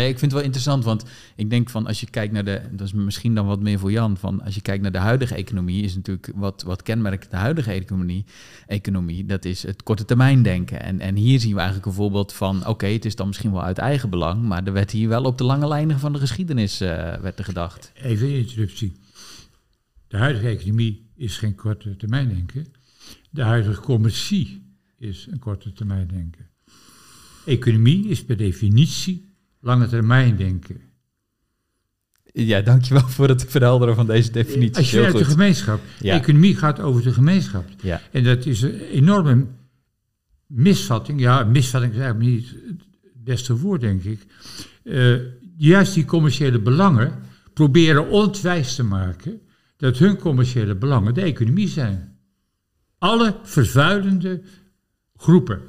[0.00, 1.04] Ik vind het wel interessant, want
[1.36, 3.90] ik denk van als je kijkt naar de, dat is misschien dan wat meer voor
[3.90, 7.36] Jan, van als je kijkt naar de huidige economie, is natuurlijk wat, wat kenmerkt de
[7.36, 8.24] huidige economie,
[8.66, 10.82] economie, dat is het korte termijn denken.
[10.82, 13.62] En, en hier zien we eigenlijk een voorbeeld van, oké, het is dan misschien wel
[13.62, 16.80] uit eigen belang, maar er werd hier wel op de lange lijnen van de geschiedenis
[16.80, 17.92] eh, werd er gedacht.
[17.94, 18.92] Even interruptie.
[20.08, 22.66] De huidige economie is geen korte termijn denken.
[23.30, 24.62] De huidige commercie
[24.98, 26.48] is een korte termijn denken.
[27.44, 29.30] Economie is per definitie
[29.62, 30.80] lange termijn denken.
[32.32, 34.76] Ja, dankjewel voor het verhelderen van deze definitie.
[34.76, 35.80] Als je Heel uit de gemeenschap.
[36.00, 36.14] Ja.
[36.14, 37.64] Economie gaat over de gemeenschap.
[37.82, 39.46] Ja, En dat is een enorme
[40.46, 41.20] misvatting.
[41.20, 42.48] Ja, misvatting is eigenlijk niet
[43.02, 44.26] het beste woord, denk ik.
[44.84, 45.16] Eh,
[45.56, 47.12] juist die commerciële belangen
[47.54, 49.40] proberen ontwijs te maken
[49.76, 52.18] dat hun commerciële belangen de economie zijn.
[52.98, 54.42] Alle vervuilende
[55.16, 55.60] groepen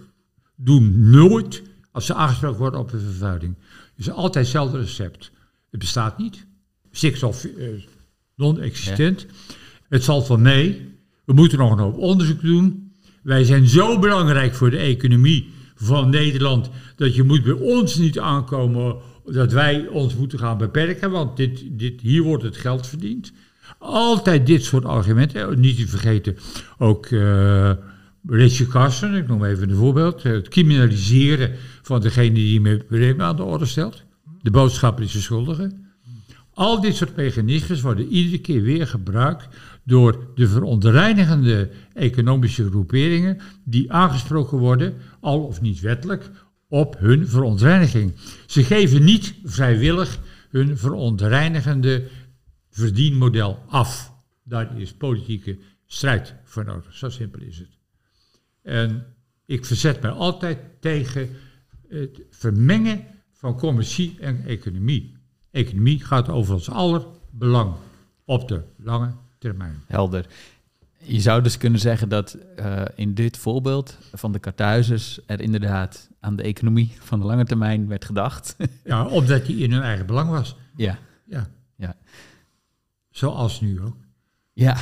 [0.55, 3.55] doen nooit, als ze aangesproken worden op een vervuiling,
[3.97, 5.31] is altijd hetzelfde recept.
[5.69, 6.45] Het bestaat niet.
[6.91, 7.67] Stikstof eh,
[8.35, 9.25] non-existent.
[9.89, 10.91] Het valt wel mee.
[11.25, 12.91] We moeten nog een hoop onderzoek doen.
[13.23, 18.19] Wij zijn zo belangrijk voor de economie van Nederland dat je moet bij ons niet
[18.19, 23.31] aankomen dat wij ons moeten gaan beperken, want dit, dit, hier wordt het geld verdiend.
[23.79, 25.49] Altijd dit soort argumenten.
[25.49, 26.37] Eh, Niet te vergeten
[26.77, 27.71] ook uh,
[28.27, 30.23] Richard Carson, ik noem even een voorbeeld.
[30.23, 34.03] Het criminaliseren van degene die problemen aan de orde stelt.
[34.41, 35.71] De boodschapper is de schuldige.
[36.53, 39.47] Al dit soort mechanismes worden iedere keer weer gebruikt
[39.83, 46.29] door de verontreinigende economische groeperingen die aangesproken worden, al of niet wettelijk,
[46.67, 48.13] op hun verontreiniging.
[48.45, 52.07] Ze geven niet vrijwillig hun verontreinigende
[52.69, 54.13] verdienmodel af.
[54.43, 56.95] Daar is politieke strijd voor nodig.
[56.95, 57.82] Zo simpel is het.
[58.63, 59.05] En
[59.45, 61.29] ik verzet mij altijd tegen
[61.87, 65.15] het vermengen van commercie en economie.
[65.51, 67.73] Economie gaat over ons aller belang
[68.25, 69.81] op de lange termijn.
[69.87, 70.25] helder.
[71.05, 76.09] Je zou dus kunnen zeggen dat uh, in dit voorbeeld van de Kartuizers er inderdaad
[76.19, 78.55] aan de economie van de lange termijn werd gedacht.
[78.83, 80.55] Ja, omdat die in hun eigen belang was.
[80.75, 81.49] ja, Ja.
[81.75, 81.95] ja.
[83.09, 83.95] Zoals nu ook.
[84.53, 84.77] Ja.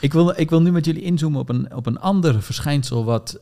[0.00, 3.38] ik, wil, ik wil nu met jullie inzoomen op een, op een ander verschijnsel wat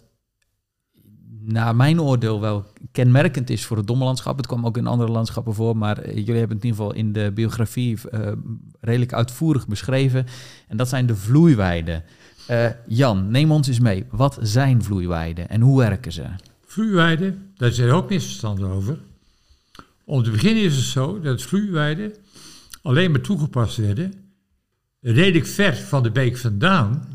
[1.47, 4.37] naar mijn oordeel wel kenmerkend is voor het dommelandschap.
[4.37, 7.13] Het kwam ook in andere landschappen voor, maar jullie hebben het in ieder geval in
[7.13, 8.33] de biografie uh,
[8.81, 10.27] redelijk uitvoerig beschreven.
[10.69, 12.05] En dat zijn de vloeiweiden.
[12.51, 14.05] Uh, Jan, neem ons eens mee.
[14.11, 16.25] Wat zijn vloeiweiden en hoe werken ze?
[16.67, 18.99] Vloeiweiden, daar zijn ook misverstanden over.
[20.05, 22.13] Om te beginnen is het zo dat vloeiweiden
[22.83, 24.26] alleen maar toegepast werden
[25.13, 27.09] redelijk ver van de beek vandaan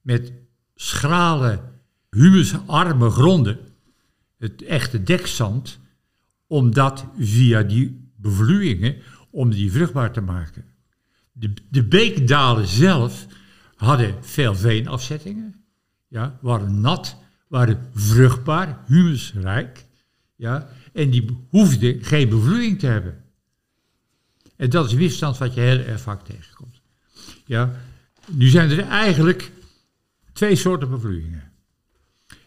[0.00, 0.32] met
[0.74, 1.60] schrale,
[2.10, 3.58] humusarme gronden,
[4.38, 5.78] het echte dekzand,
[6.46, 8.96] om dat via die bevloeiingen,
[9.30, 10.64] om die vruchtbaar te maken.
[11.32, 13.26] De, de beekdalen zelf
[13.76, 15.64] hadden veel veenafzettingen,
[16.08, 17.16] ja, waren nat,
[17.48, 19.86] waren vruchtbaar, humusrijk,
[20.34, 23.24] ja, en die hoefden geen bevloeiing te hebben.
[24.56, 26.75] En dat is een misstand wat je heel erg vaak tegenkomt.
[27.46, 27.72] Ja,
[28.30, 29.52] nu zijn er eigenlijk
[30.32, 31.52] twee soorten bevloeiingen.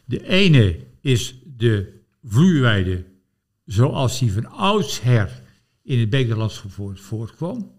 [0.05, 3.05] De ene is de vloeiweide
[3.65, 5.41] zoals die van oudsher
[5.83, 7.71] in het beeklandschap voortkwam.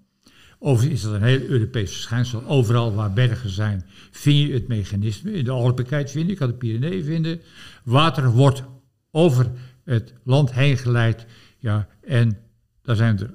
[0.59, 2.45] Overigens is dat een heel Europees verschijnsel.
[2.45, 5.33] Overal waar bergen zijn, vind je het mechanisme.
[5.33, 7.41] In de Alpelijkheid vind ik, kan de Pyreneeën vinden.
[7.85, 8.63] Water wordt
[9.11, 9.51] over
[9.85, 11.27] het land heen geleid.
[11.59, 12.39] Ja, en
[12.83, 13.35] daar zijn er,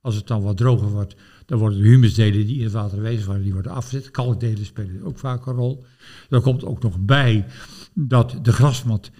[0.00, 1.14] als het dan wat droger wordt,
[1.50, 4.10] Dan worden de humusdelen die in het water aanwezig waren, die worden afgezet.
[4.10, 5.84] Kalkdelen spelen ook vaak een rol.
[6.28, 7.46] Er komt ook nog bij
[7.94, 9.10] dat de grasmat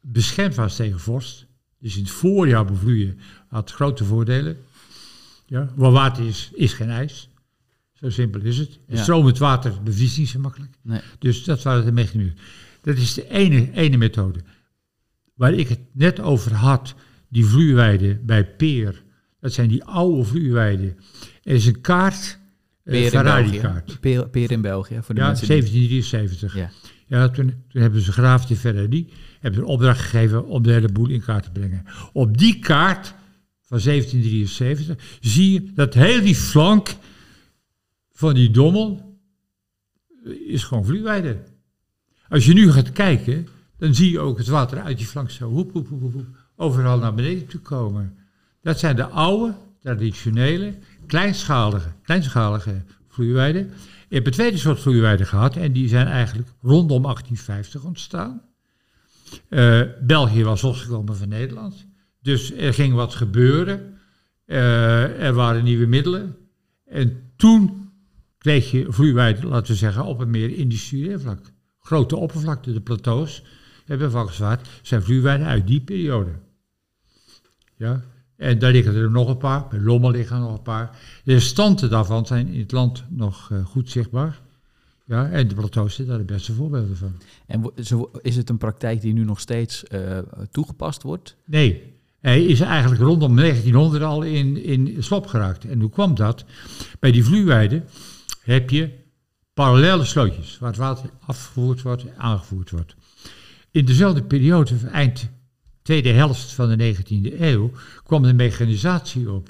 [0.00, 1.46] beschermd was tegen vorst.
[1.78, 3.18] Dus in het voorjaar bevloeien
[3.48, 4.56] had grote voordelen.
[5.46, 7.28] Ja, waar water is, is geen ijs.
[7.92, 8.78] Zo simpel is het.
[8.86, 9.02] En Ja.
[9.02, 10.74] stromend water bevriest niet zo makkelijk.
[10.82, 11.00] Nee.
[11.18, 12.36] Dus dat waren de mechanismen.
[12.82, 14.40] Dat is de ene, ene methode.
[15.34, 16.94] Waar ik het net over had,
[17.28, 19.02] die vloeiweiden bij Peer.
[19.40, 20.96] Dat zijn die oude vloeiweiden.
[21.42, 22.38] Er is een kaart,
[22.84, 23.84] Peer een in Ferrari-kaart.
[23.84, 23.98] België.
[24.00, 26.54] Peer, Peer in België, voor de Ja, mensen die- 1773.
[26.56, 26.70] Ja.
[27.06, 30.72] Ja, toen, toen hebben ze graaf de Ferrari, hebben ze een opdracht gegeven om de
[30.72, 31.84] hele boel in kaart te brengen.
[32.12, 33.14] Op die kaart
[33.60, 36.94] van 1773 zie je dat heel die flank
[38.12, 39.16] van die dommel
[40.24, 41.36] eh, is gewoon vloeiweide.
[42.28, 45.48] Als je nu gaat kijken, dan zie je ook het water uit die flank zo
[45.50, 46.26] hoep, hoep, hoep, hoep, hoep,
[46.56, 48.16] overal naar beneden toe komen.
[48.62, 50.74] Dat zijn de oude, traditionele,
[51.06, 53.70] kleinschalige, kleinschalige vloeiweiden.
[54.08, 58.42] Je hebt een tweede soort vloeiweiden gehad en die zijn eigenlijk rondom 1850 ontstaan.
[59.48, 61.86] Eh, België was losgekomen van Nederland.
[62.20, 63.98] Dus er ging wat gebeuren.
[64.44, 66.36] Eh, er waren nieuwe middelen.
[66.86, 67.90] En toen
[68.38, 71.52] kreeg je vloeiweiden, laten we zeggen, op een meer industrieel vlak.
[71.80, 73.44] Grote oppervlakte, de plateaus,
[73.84, 76.30] hebben we van gezwaard, zijn vloeiweiden uit die periode.
[77.76, 78.02] Ja,
[78.42, 80.98] en daar liggen er nog een paar, bij Lommel liggen er nog een paar.
[81.24, 84.40] De restanten daarvan zijn in het land nog eh, goed zichtbaar.
[85.04, 87.12] Ja, en de plateaus zijn daar de beste voorbeelden van.
[87.46, 90.18] En zo- is het een praktijk die nu nog steeds eh,
[90.50, 91.36] toegepast wordt?
[91.44, 95.64] Nee, hij is eigenlijk rondom 1900 al in, in slop geraakt.
[95.64, 96.44] En hoe kwam dat?
[97.00, 97.84] Bij die vloeiweiden
[98.42, 98.90] heb je
[99.54, 102.94] parallele slootjes waar het water afgevoerd wordt en aangevoerd wordt.
[103.70, 105.28] In dezelfde periode, eind
[105.82, 107.70] tweede helft van de 19e eeuw,
[108.02, 109.48] kwam de mechanisatie op.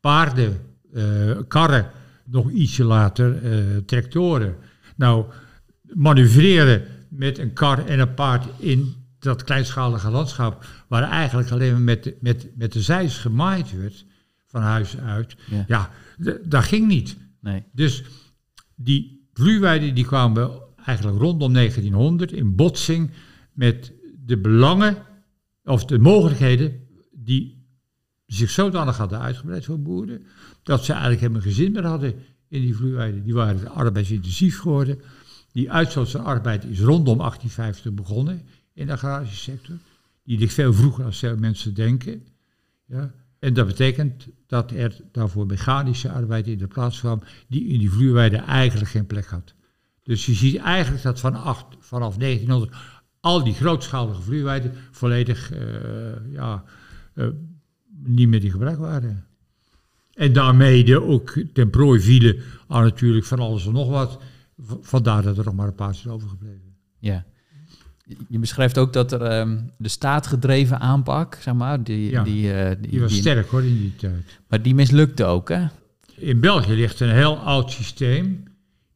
[0.00, 0.60] Paarden,
[0.94, 1.02] eh,
[1.48, 1.90] karren,
[2.24, 4.56] nog ietsje later eh, tractoren.
[4.96, 5.24] Nou,
[5.94, 11.80] manoeuvreren met een kar en een paard in dat kleinschalige landschap, waar eigenlijk alleen maar
[11.80, 14.04] met de, met, met de zeis gemaaid werd,
[14.46, 15.64] van huis uit, Ja.
[15.68, 15.90] ja,
[16.22, 17.16] d- dat ging niet.
[17.40, 17.62] Nee.
[17.72, 18.02] Dus
[18.74, 20.50] die vloeiweiden die kwamen
[20.84, 23.10] eigenlijk rondom 1900 in botsing
[23.52, 23.92] met
[24.26, 24.96] de belangen
[25.64, 26.80] of de mogelijkheden
[27.12, 27.66] die
[28.26, 30.26] zich zodanig hadden uitgebreid voor boeren,
[30.62, 32.14] dat ze eigenlijk helemaal geen zin meer hadden
[32.48, 33.22] in die vloeiweiden.
[33.22, 35.00] Die waren arbeidsintensief geworden.
[35.52, 39.76] Die uitstoot van arbeid is rondom 1850 begonnen in de agrarische sector.
[40.24, 42.26] Die ligt veel vroeger veel mensen denken.
[42.86, 43.14] Ja.
[43.38, 47.90] En dat betekent dat er daarvoor mechanische arbeid in de plaats kwam die in die
[47.90, 49.54] vloeiweide eigenlijk geen plek had.
[50.02, 52.74] Dus je ziet eigenlijk dat vanaf 1900
[53.24, 55.60] al die grootschalige vloeiweiden volledig eh,
[56.32, 56.64] ja,
[57.14, 57.26] eh,
[58.04, 59.24] niet meer in gebruik waren.
[60.14, 62.36] En daarmee de ook ten prooi vielen
[62.68, 64.18] aan natuurlijk van alles en nog wat.
[64.80, 66.74] Vandaar dat er nog maar een paar zijn overgebleven.
[66.98, 67.24] Ja.
[68.28, 72.76] Je- beschrijft ook dat er ehm, de staatgedreven aanpak, zeg maar, die, Ja, die, eh,
[72.80, 74.40] die, Die was die- sterk hoor in die tijd.
[74.48, 75.66] maar die mislukte ook, hè?
[76.16, 78.42] In België ligt een heel oud systeem,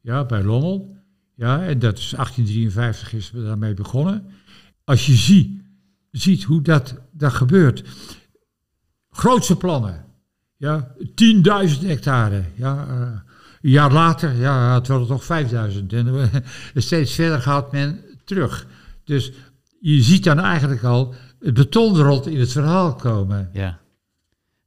[0.01, 0.97] ja, bij Lommel.
[1.39, 4.25] Ja, en dat is 1853 is we daarmee begonnen.
[4.83, 5.61] Als je ziet,
[6.11, 7.83] ziet hoe dat, dat gebeurt.
[9.09, 10.05] Grootse plannen,
[10.57, 12.43] ja, 10.000 hectare.
[12.55, 13.01] Ja, eh,
[13.61, 15.93] een jaar later, ja, het wordt toch 5.000.
[15.93, 16.43] En
[16.81, 18.67] steeds verder gaat men terug.
[19.03, 19.31] Dus
[19.79, 23.49] je ziet dan eigenlijk al het betonrot in het verhaal komen.
[23.53, 23.79] Ja.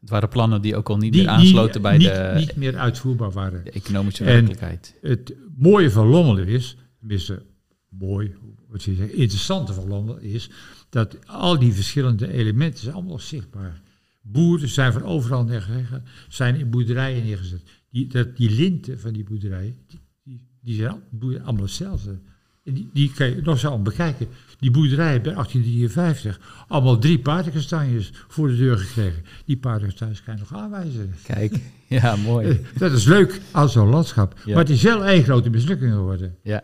[0.03, 2.77] Het waren plannen die ook al niet Die, meer aansloten bij niet, de, niet meer
[2.77, 3.65] uitvoerbaar waren.
[3.65, 4.95] de economische En- werkelijkheid.
[5.01, 7.43] Het mooie van Lommel is, tenminste
[7.89, 8.35] mooi,
[8.69, 10.51] wat je zegt, interessante van Lommel is,
[10.89, 13.83] dat al die verschillende elementen zijn allemaal zichtbaar.
[14.23, 15.91] Boeren zijn van overal neergelegd,
[16.29, 17.63] zijn in boerderijen neergezet.
[17.91, 19.77] Die, dat, die linten van die boerderijen,
[20.23, 21.03] die, die, zijn
[21.45, 22.21] allemaal hetzelfde.
[22.65, 24.29] En die, die kan je nog zo bekijken.
[24.63, 29.25] Die boerderijen bij 1853, allemaal drie paardenkastanjes voor de deur gekregen.
[29.45, 31.15] Die paardenkastanjes kan je nog aanwijzen.
[31.23, 32.61] Kijk, ja, mooi.
[32.79, 34.35] Dat is leuk aan zo'n landschap.
[34.45, 34.55] Ja.
[34.55, 36.37] Maar het is wel één grote mislukking geworden.
[36.43, 36.63] Ja.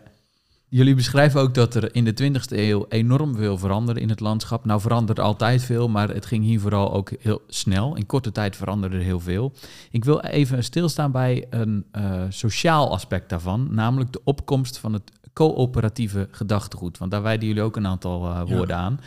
[0.67, 4.65] Jullie beschrijven ook dat er in de 20e eeuw enorm veel veranderde in het landschap.
[4.65, 7.95] Nou veranderde altijd veel, maar het ging hier vooral ook heel snel.
[7.95, 9.53] In korte tijd veranderde er heel veel.
[9.91, 15.11] Ik wil even stilstaan bij een eh, sociaal aspect daarvan, namelijk de opkomst van het
[15.33, 16.97] coöperatieve gedachtegoed.
[16.97, 18.55] Want daar wijden jullie ook een aantal eh, Ja.
[18.55, 18.99] woorden aan.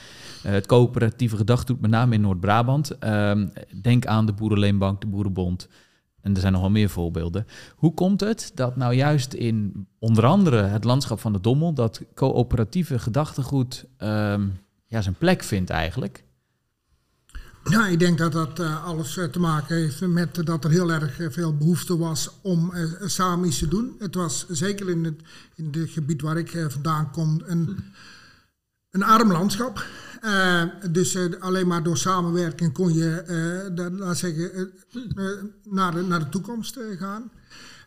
[0.43, 2.99] Eh, het coöperatieve gedachtegoed, met name in Noord-Brabant.
[2.99, 3.49] Ehm,
[3.83, 5.68] denk aan de Boerenleenbank, de Boerenbond.
[6.20, 7.47] En er zijn nog wel meer voorbeelden.
[7.77, 11.73] Hoe komt het dat nou juist in onder andere het landschap van de Dommel...
[11.73, 14.49] dat coöperatieve gedachtegoed ehm,
[14.87, 16.25] ja, zijn plek vindt eigenlijk?
[17.65, 20.93] Ja, ik denk dat dat uh, alles uh, te maken heeft met dat er heel
[20.93, 22.73] erg uh, veel behoefte was om
[23.05, 23.97] samen iets te doen.
[23.99, 25.21] Het was zeker in het,
[25.55, 27.85] in het gebied waar ik vandaan kom een,
[28.91, 29.87] een arm landschap.
[30.91, 34.71] dus alleen maar door samenwerking kon je laat zeggen,
[35.65, 37.31] naar, de, naar de toekomst gaan.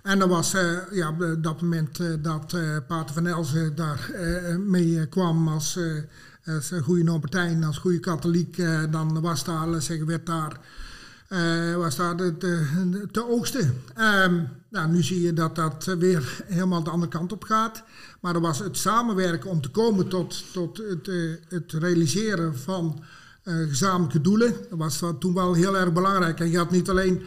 [0.03, 0.55] En dat was
[0.91, 2.55] ja, op dat moment dat
[2.87, 4.11] Pater van Elzen daar
[4.59, 5.79] mee kwam als
[6.45, 10.59] als een goede Norbertijn, als goede katholiek, eh, dan was daar, zeggen, werd daar,
[11.29, 12.37] uh, was daar de,
[13.11, 13.81] te oogsten.
[13.97, 17.83] Um, nou, nu zie je dat dat weer helemaal de andere kant op gaat.
[18.19, 23.03] Maar er was het samenwerken om te komen tot, tot het, uh, het realiseren van
[23.43, 24.53] gezamenlijke doelen.
[24.69, 26.39] Dat was toen wel heel erg belangrijk.
[26.39, 27.21] En je had niet alleen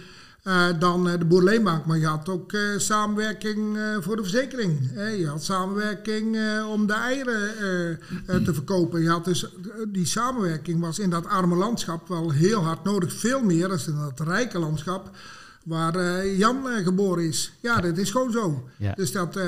[0.78, 1.84] dan uh, de boerleenbank.
[1.84, 4.90] Maar je had ook uh, samenwerking voor de verzekering.
[5.18, 6.38] je had samenwerking
[6.72, 7.98] om de eieren
[8.44, 9.02] te verkopen.
[9.02, 9.46] Je had dus,
[9.88, 13.12] die samenwerking was in dat arme landschap wel heel hard nodig.
[13.12, 15.10] Veel meer dan in dat rijke landschap
[15.64, 17.52] waar Jan geboren is.
[17.60, 18.68] Ja, dat is gewoon zo.
[18.76, 18.92] Ja.
[18.94, 19.38] Dus dat...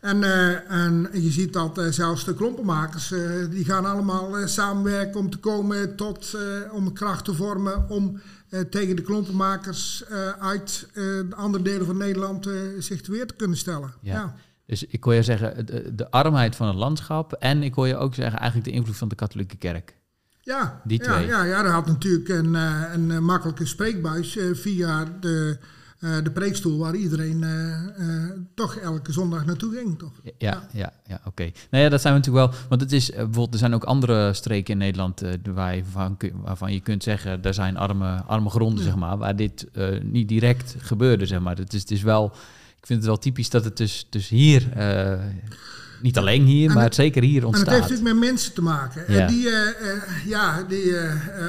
[0.00, 0.22] En,
[0.68, 3.14] en, je ziet dat zelfs de klompenmakers,
[3.50, 6.36] die gaan allemaal samenwerken om te komen tot,
[6.70, 8.20] om kracht te vormen om
[8.70, 12.48] tegen de klompenmakers uh, uit uh, andere delen van Nederland
[12.78, 13.92] zich weer te kunnen stellen.
[14.00, 14.12] Ja.
[14.12, 14.34] ja.
[14.66, 17.96] Dus ik wil je zeggen, de, de, armheid van het landschap en ik wil je
[17.96, 19.96] ook zeggen eigenlijk de invloed van de katholieke kerk.
[20.40, 21.26] Ja, die twee.
[21.26, 25.58] Ja, ja, ja, dat had natuurlijk een, een makkelijke spreekbuis via de
[26.02, 30.12] de preekstoel waar iedereen uh, uh, toch elke zondag naartoe ging, toch?
[30.22, 31.50] Ja, ja, ja, ja oké.
[31.70, 34.32] Nou ja, dat zijn we natuurlijk wel, want het is bijvoorbeeld, er zijn ook andere
[34.32, 35.22] streken in Nederland
[35.54, 39.36] waar je van, waarvan je kunt zeggen, daar zijn arme, arme gronden, zeg maar, waar
[39.36, 39.66] dit
[40.02, 41.56] niet direct gebeurde, zeg maar.
[41.56, 42.24] Het is, het is wel,
[42.78, 44.68] ik vind het wel typisch dat het dus, dus hier
[46.00, 47.66] niet alleen hier, maar het, zeker hier ontstaat.
[47.66, 49.12] En het heeft natuurlijk met mensen te maken.
[49.12, 49.26] Ja.
[49.26, 49.48] die,
[50.26, 50.94] ja, die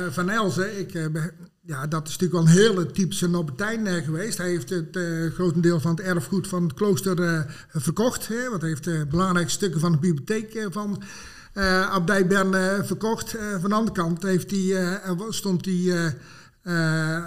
[0.10, 1.12] Van Elzen, ik
[1.66, 4.38] ja, dat is natuurlijk wel een hele typische Norbertijn uh, geweest.
[4.38, 8.28] Hij heeft het uh, grotendeel van het erfgoed van het klooster uh, verkocht.
[8.28, 11.04] Hè, want hij heeft de belangrijkste stukken van de bibliotheek van
[11.90, 13.36] Abdij Bern verkocht.
[13.62, 15.00] van de andere kant heeft hij,
[15.30, 16.14] stond hij,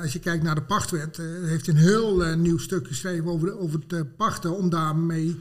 [0.03, 3.81] als je kijkt naar de pachtwet, heeft hij een heel nieuw stuk geschreven over, over
[3.89, 5.41] het pachten om daarmee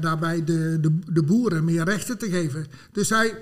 [0.00, 2.66] daarbij de, de, de boeren meer rechten te geven.
[2.92, 3.34] Dus hij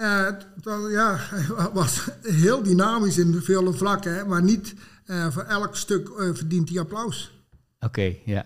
[0.00, 1.18] uh, ja,
[1.72, 4.74] was heel dynamisch in vele vlakken, maar niet
[5.06, 7.38] uh, voor elk stuk uh, verdient hij applaus.
[7.80, 8.44] Oké, ja.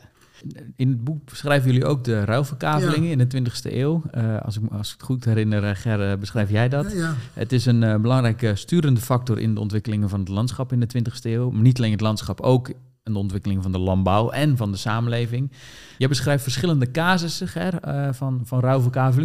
[0.76, 4.02] In het boek beschrijven jullie ook de ruilverkavelingen in de 20e eeuw.
[4.42, 6.92] als, ik, als ik het goed herinner, Ger, beschrijf jij dat.
[6.92, 10.86] Ja, Het is een belangrijke sturende factor in de ontwikkelingen van het landschap in de
[10.98, 11.50] 20e eeuw.
[11.50, 12.68] Maar niet alleen het landschap, ook
[13.04, 15.52] in de ontwikkeling van de landbouw en van de samenleving.
[15.98, 18.60] Je beschrijft verschillende casussen Ger, uh, van, van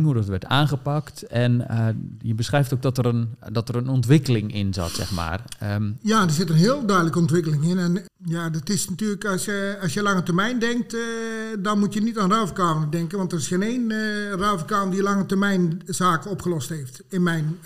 [0.04, 1.24] hoe dat werd aangepakt.
[1.24, 1.88] En uh,
[2.22, 5.44] je beschrijft ook dat er, een, dat er een ontwikkeling in zat, zeg maar.
[5.64, 7.78] Um, ja, er zit een heel duidelijke ontwikkeling in.
[7.78, 11.02] En ja, dat is natuurlijk, als je, als je lange termijn denkt, uh,
[11.60, 13.18] dan moet je niet aan rouwverkaveling denken.
[13.18, 13.92] Want er is geen één
[14.90, 17.04] die lange termijn zaken opgelost heeft.
[17.10, 17.58] In mijn,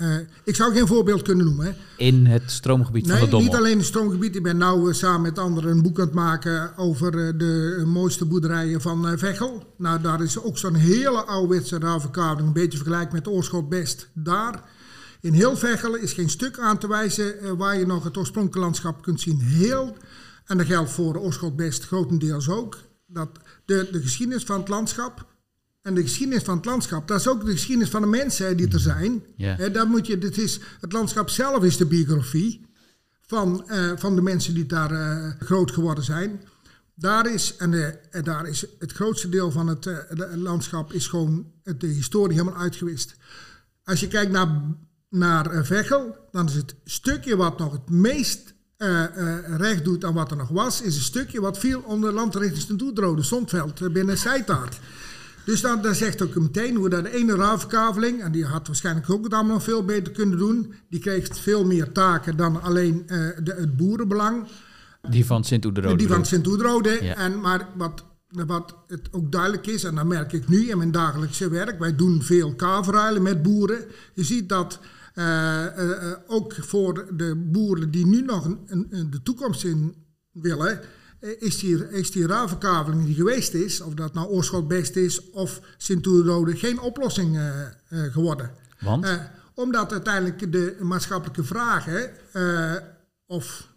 [0.44, 1.66] ik zou geen voorbeeld kunnen noemen.
[1.66, 1.72] Hè.
[1.98, 3.50] In het stroomgebied nee, van de Dommel?
[3.50, 4.36] niet alleen het stroomgebied.
[4.36, 8.82] Ik ben nu samen met anderen een boek aan het maken over de mooiste boerderijen
[8.82, 9.74] van van Vechel.
[9.78, 14.10] Nou, daar is ook zo'n hele ouderwetse ruilverkaveling, een beetje vergelijk met Oorschot Best.
[14.14, 14.64] Daar,
[15.22, 18.66] in heel Vechel, is geen stuk aan te wijzen uh, waar je nog het oorspronkelijke
[18.66, 19.40] landschap kunt zien.
[19.40, 19.98] Heel,
[20.46, 23.30] en dat geldt voor Oorschot Best grotendeels ook, dat
[23.66, 25.32] de, de geschiedenis van het landschap...
[25.82, 28.74] En de geschiedenis van het landschap, dat is ook de geschiedenis van de mensen die
[28.74, 29.24] er zijn.
[29.36, 29.74] Yeah.
[29.74, 32.66] dat moet je, dit is, het landschap zelf is de biografie
[33.22, 36.42] van, uh, van de mensen die daar uh, groot geworden zijn.
[36.96, 39.98] Daar is, en, de, en daar is het grootste deel van het, uh,
[40.36, 43.16] landschap is gewoon de historie helemaal uitgewist.
[43.84, 44.62] Als je kijkt naar,
[45.10, 48.54] naar uh, Vechel, dan is het stukje wat nog het meest
[49.58, 53.22] recht doet aan wat er nog was, is een stukje wat viel onder landrichting Toedrode,
[53.22, 54.80] Zondveld, binnen Seitaart.
[55.46, 59.10] Dus dan, dan zegt ook meteen hoe dat de ene ruilverkaveling, en die had waarschijnlijk
[59.10, 63.04] ook het allemaal nog veel beter kunnen doen, die kreeg veel meer taken dan alleen
[63.08, 64.48] de, het boerenbelang.
[65.10, 65.96] Die van Sint-Oederode.
[65.96, 66.98] Die van Sint-Oederode.
[66.98, 70.92] En Maar wat, wat het ook duidelijk is, en dat merk ik nu in mijn
[70.92, 73.86] dagelijkse werk, wij doen veel kaverruilen met boeren.
[74.14, 74.80] Je ziet dat
[75.16, 79.96] uh, uh, ook voor de boeren die nu nog een, een, de toekomst in
[80.32, 80.80] willen,
[81.20, 85.62] is die, is die ruilverkaveling die geweest is, of dat nou Oorschot Best is of
[85.78, 87.40] Sint-Oederode, geen oplossing
[87.90, 88.52] geworden.
[88.80, 89.08] Want?
[89.56, 92.12] omdat uiteindelijk de maatschappelijke vragen
[93.26, 93.73] of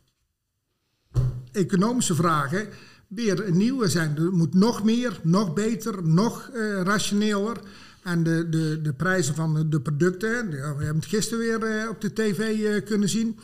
[1.56, 2.68] economische vragen
[3.08, 4.16] weer nieuwe zijn.
[4.16, 7.56] Er moet nog meer, nog beter, nog uh, rationeler.
[8.02, 12.12] En de, de, de prijzen van de, producten, we hebben het gisteren weer op de
[12.12, 13.38] tv kunnen zien,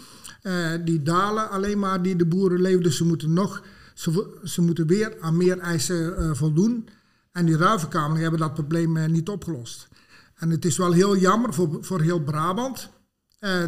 [0.85, 2.83] die dalen alleen maar die de boeren leveren.
[2.83, 3.63] Dus ze moeten nog,
[3.95, 6.89] ze, ze moeten weer aan meer eisen voldoen.
[7.33, 9.89] En die ruivenkamers hebben dat probleem niet opgelost.
[10.35, 12.91] En het is wel heel jammer voor, voor heel Brabant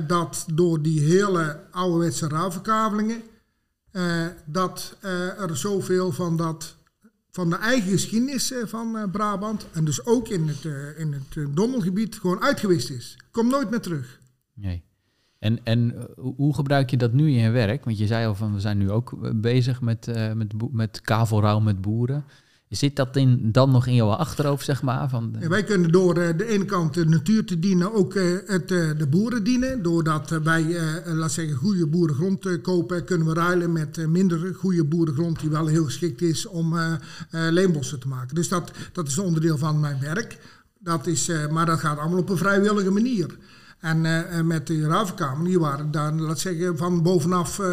[0.06, 3.22] dat door die hele ouderwetse ruilverkavelingen,
[3.94, 6.76] uh, dat uh, er zoveel van, dat,
[7.30, 10.64] van de eigen geschiedenis van Brabant, en dus ook in het,
[10.96, 13.18] in het Dommelgebied, gewoon uitgewist is.
[13.30, 14.20] Komt nooit meer terug.
[14.54, 14.84] Nee.
[15.38, 17.84] En, en hoe gebruik je dat nu in je werk?
[17.84, 21.80] Want je zei al van we zijn nu ook bezig met, met, met kavelrouw met
[21.80, 22.24] boeren.
[22.68, 25.08] Zit dat in, dan nog in jouw achterhoofd, zeg maar?
[25.08, 28.70] Van wij kunnen door uh, de ene kant de natuur te dienen, ook uh, het,
[28.70, 29.82] uh, de boeren dienen.
[29.82, 35.50] Doordat wij, laat zeggen, goede boerengrond kopen, kunnen we ruilen met minder goede boerengrond die
[35.50, 36.74] wel heel geschikt is om
[37.30, 38.34] leenbossen te maken.
[38.34, 40.38] Dus dat, dat is een onderdeel van mijn werk.
[40.78, 43.36] Dat is, maar dat gaat allemaal op een vrijwillige manier.
[43.84, 47.66] En uh, met de ruilverkamer, die waren dan, laat zeggen, van bovenaf uh,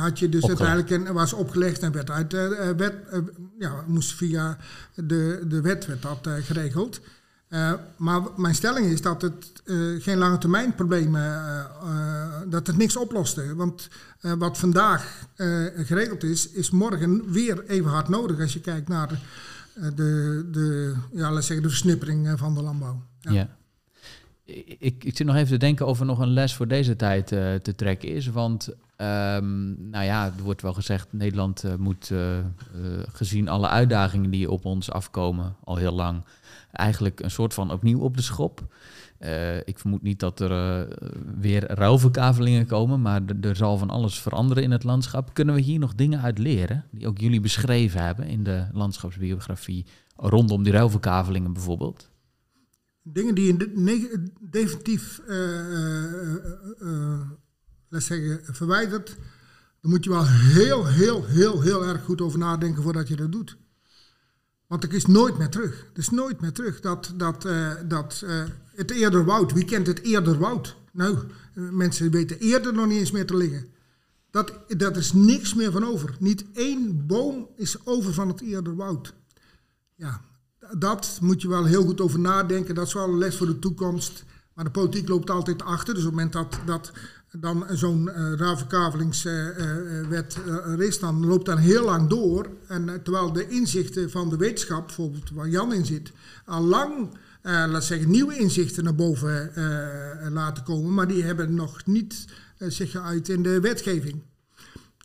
[0.00, 2.94] had je dus uiteindelijk een, was opgelegd en werd uit uh, wet,
[3.58, 4.56] ja, moest via
[4.94, 7.00] de, de wet werd dat geregeld.
[7.96, 9.62] maar mijn stelling is dat het
[9.98, 11.16] geen lange termijn probleem,
[12.48, 13.54] dat het niks oploste.
[13.54, 13.88] Want
[14.20, 15.26] wat vandaag
[15.76, 19.20] geregeld is, is morgen weer even hard nodig als je kijkt naar
[19.74, 23.02] de, de, ja, laat zeggen, de versnippering van de landbouw.
[23.20, 23.32] ja.
[23.32, 23.56] ja
[24.46, 27.32] ik, ik zit nog even te denken of er nog een les voor deze tijd
[27.32, 28.26] uh, te trekken is.
[28.26, 32.38] Want um, nou ja, er wordt wel gezegd, Nederland uh, moet, uh,
[33.12, 36.24] gezien alle uitdagingen die op ons afkomen, al heel lang,
[36.72, 38.60] eigenlijk een soort van opnieuw op de schop.
[39.64, 40.86] ik vermoed niet dat er
[41.38, 45.34] weer ruilverkavelingen komen, maar er zal van alles veranderen in het landschap.
[45.34, 49.86] Kunnen we hier nog dingen uit leren, die ook jullie beschreven hebben in de landschapsbiografie,
[50.16, 52.10] rondom die ruilverkavelingen bijvoorbeeld?
[53.12, 56.34] Dingen die je definitief, uh,
[56.80, 57.20] uh,
[57.88, 59.16] zeggen, verwijdert,
[59.80, 63.32] dan moet je wel heel, heel, heel, heel erg goed over nadenken voordat je dat
[63.32, 63.56] doet.
[64.66, 65.80] Want er is nooit meer terug.
[65.92, 66.80] Er is nooit meer terug.
[66.80, 67.42] Dat, dat,
[67.88, 68.24] dat
[68.74, 70.76] het eerder woud, wie kent het eerder woud?
[70.92, 71.18] Nou,
[71.54, 73.66] mensen weten eerder nog niet eens meer te liggen.
[74.30, 76.16] Dat, dat is niks meer van over.
[76.18, 79.14] Niet één boom is over van het eerder woud.
[79.94, 80.20] Ja,
[80.78, 82.74] dat moet je wel heel goed over nadenken.
[82.74, 84.24] Dat is wel een les voor de toekomst.
[84.54, 85.94] Maar de politiek loopt altijd achter.
[85.94, 86.92] Dus op het moment dat, dat
[87.40, 88.40] dan zo'n uh,
[90.72, 92.46] er is, dan loopt dat heel lang door.
[92.68, 96.12] En terwijl de inzichten van de wetenschap, bijvoorbeeld waar Jan in zit,
[96.44, 97.08] al lang,
[97.42, 99.52] laat zeggen, nieuwe inzichten naar boven
[100.32, 100.94] laten komen.
[100.94, 102.24] Maar die hebben nog niet
[102.58, 104.22] zich geuit in de wetgeving.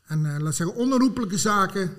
[0.05, 1.91] En laat zeggen, onherroepelijke zaken,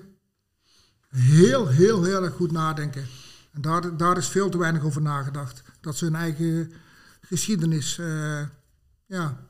[1.09, 3.05] heel, heel, heel erg goed nadenken.
[3.53, 5.63] En daar, daar is veel te weinig over nagedacht.
[5.81, 6.71] Dat ze hun eigen
[7.21, 8.41] geschiedenis uh,
[9.05, 9.45] ja,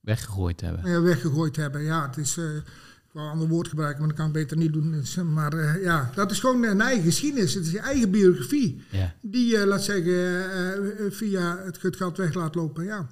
[0.00, 0.90] weggegooid hebben.
[0.90, 1.82] Ja, weggegooid hebben.
[1.82, 2.36] Ja, het is.
[2.36, 4.90] Uh, ik wou een ander woord gebruiken, maar dat kan ik beter niet doen.
[4.90, 7.54] Dus, maar uh, ja, dat is gewoon een eigen geschiedenis.
[7.54, 8.82] Het is je eigen biografie.
[8.90, 9.14] Ja.
[9.20, 12.84] Die je, laat zeggen, via het geld weg laat lopen.
[12.84, 13.08] Ja.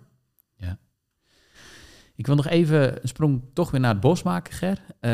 [2.23, 4.79] Ik wil nog even een sprong toch weer naar het bos maken, Ger.
[5.01, 5.11] Uh,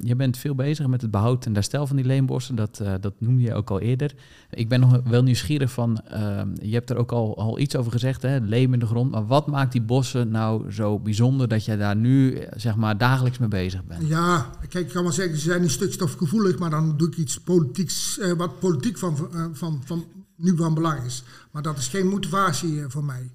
[0.00, 2.54] je bent veel bezig met het behoud en herstel van die leenbossen.
[2.54, 4.14] Dat, uh, dat noemde je ook al eerder.
[4.50, 7.92] Ik ben nog wel nieuwsgierig van, uh, je hebt er ook al, al iets over
[7.92, 9.10] gezegd, hè, leem in de grond.
[9.10, 13.38] Maar wat maakt die bossen nou zo bijzonder dat jij daar nu zeg maar dagelijks
[13.38, 14.08] mee bezig bent?
[14.08, 17.40] Ja, kijk, ik kan wel zeggen, ze zijn een stukstofgevoelig, maar dan doe ik iets
[17.40, 19.16] politieks, uh, wat politiek van,
[19.52, 20.04] van, van,
[20.36, 21.22] nu van belang is.
[21.50, 23.30] Maar dat is geen motivatie voor mij.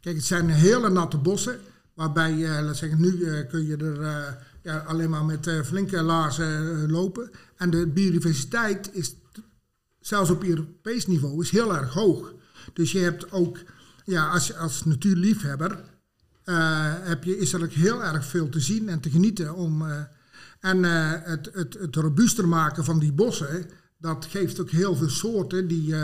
[0.00, 1.58] Kijk, het zijn hele natte bossen.
[2.00, 4.26] Waarbij, uh, laat zeggen, nu uh, kun je er uh,
[4.62, 7.30] ja, alleen maar met flinke laarzen lopen.
[7.56, 9.14] En de biodiversiteit is,
[9.98, 12.32] zelfs op Europees niveau, is heel erg hoog.
[12.72, 13.58] Dus je hebt ook,
[14.04, 15.78] ja, als, als natuurliefhebber,
[17.02, 19.54] heb je, is er ook heel erg veel te zien en te genieten.
[19.54, 19.84] Om,
[20.60, 23.66] en het, het, het robuuster maken van die bossen,
[23.98, 25.94] dat geeft ook heel veel soorten die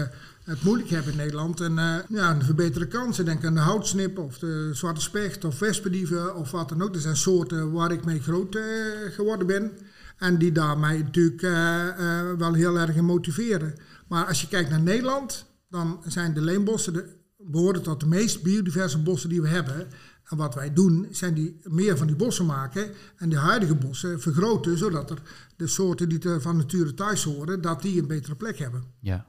[0.47, 1.61] het moeilijk hebben in Nederland.
[1.61, 3.25] En uh, ja, een verbeterde kansen.
[3.25, 6.95] Denk aan de houtsnip of de zwarte specht of wespendieven of wat dan ook.
[6.95, 8.63] Er zijn soorten waar ik mee groot uh,
[9.11, 9.73] geworden ben.
[10.17, 13.75] En die daar mij natuurlijk uh, wel heel erg motiveren.
[14.09, 18.43] Maar als je kijkt naar Nederland, dan zijn de leenbossen de, behoren tot de meest
[18.43, 19.87] biodiverse bossen die we hebben.
[20.25, 24.21] En wat wij doen, zijn die meer van die bossen maken en de huidige bossen
[24.21, 25.23] vergroten, zodat er
[25.57, 28.85] de soorten die van nature thuis horen, dat die een betere plek hebben.
[29.01, 29.27] Ja.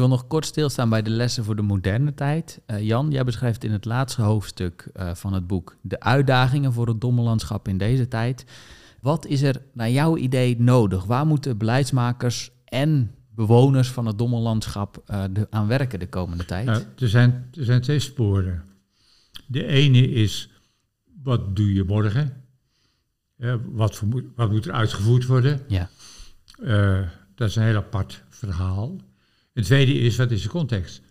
[0.00, 2.60] Wil nog kort stilstaan bij de lessen voor de moderne tijd.
[2.66, 6.86] Uh, Jan, jij beschrijft in het laatste hoofdstuk uh, van het boek de uitdagingen voor
[6.86, 8.44] het dommelandschap in deze tijd.
[9.00, 11.04] Wat is er naar jouw idee nodig?
[11.04, 16.66] Waar moeten beleidsmakers en bewoners van het dommellandschap uh, de, aan werken de komende tijd?
[16.66, 18.64] Nou, er, zijn, er zijn twee sporen.
[19.46, 20.50] De ene is,
[21.22, 22.44] wat doe je morgen?
[23.38, 25.60] Uh, wat, voor, wat, moet er uitgevoerd worden?
[25.68, 25.90] Ja.
[26.62, 27.00] Uh,
[27.34, 28.96] dat is een heel apart verhaal.
[29.60, 31.02] Het tweede is, wat is de context?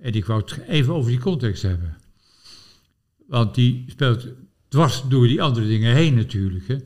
[0.00, 1.96] En ik wou het even over die context hebben.
[3.26, 4.26] Want die speelt
[4.68, 6.68] dwars door die andere dingen heen natuurlijk.
[6.68, 6.76] Hè.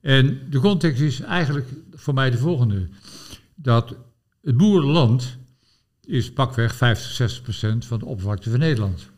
[0.00, 2.88] En de context is eigenlijk voor mij de volgende.
[3.54, 3.96] Dat
[4.42, 5.38] het boerenland
[6.04, 9.10] is pakweg 50, 60 procent van de oppervlakte van Nederland.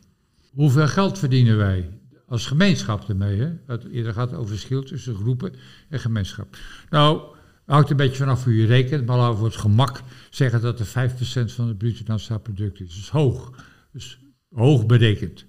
[0.53, 1.89] Hoeveel geld verdienen wij
[2.25, 3.39] als gemeenschap ermee?
[3.39, 3.51] Hè?
[3.65, 5.53] Het eerder gaat over verschil tussen groepen
[5.89, 6.57] en gemeenschap.
[6.89, 7.36] Nou,
[7.75, 10.79] hangt een beetje vanaf hoe je rekent, maar laten we voor het gemak zeggen dat
[10.79, 12.97] er 5% van het bruto nationaal product is.
[12.97, 13.65] Is hoog.
[13.91, 15.45] Dus hoog berekend.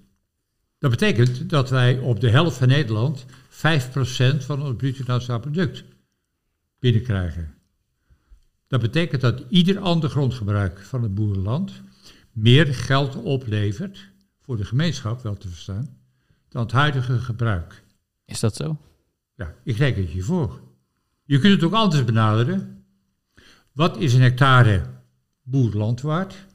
[0.77, 3.57] Dat betekent dat wij op de helft van Nederland 5%
[4.37, 5.83] van het bruto nationaal product
[6.79, 7.53] binnenkrijgen.
[8.67, 11.81] Dat betekent dat ieder ander grondgebruik van het boerenland
[12.31, 14.09] meer geld oplevert,
[14.41, 15.97] voor de gemeenschap wel te verstaan,
[16.49, 17.83] dan het huidige gebruik.
[18.25, 18.77] Is dat zo?
[19.35, 20.68] Ja, ik reken het je voor.
[21.29, 22.85] Je kunt het ook anders benaderen.
[23.71, 24.85] Wat is een hectare
[25.43, 26.45] boerland waard?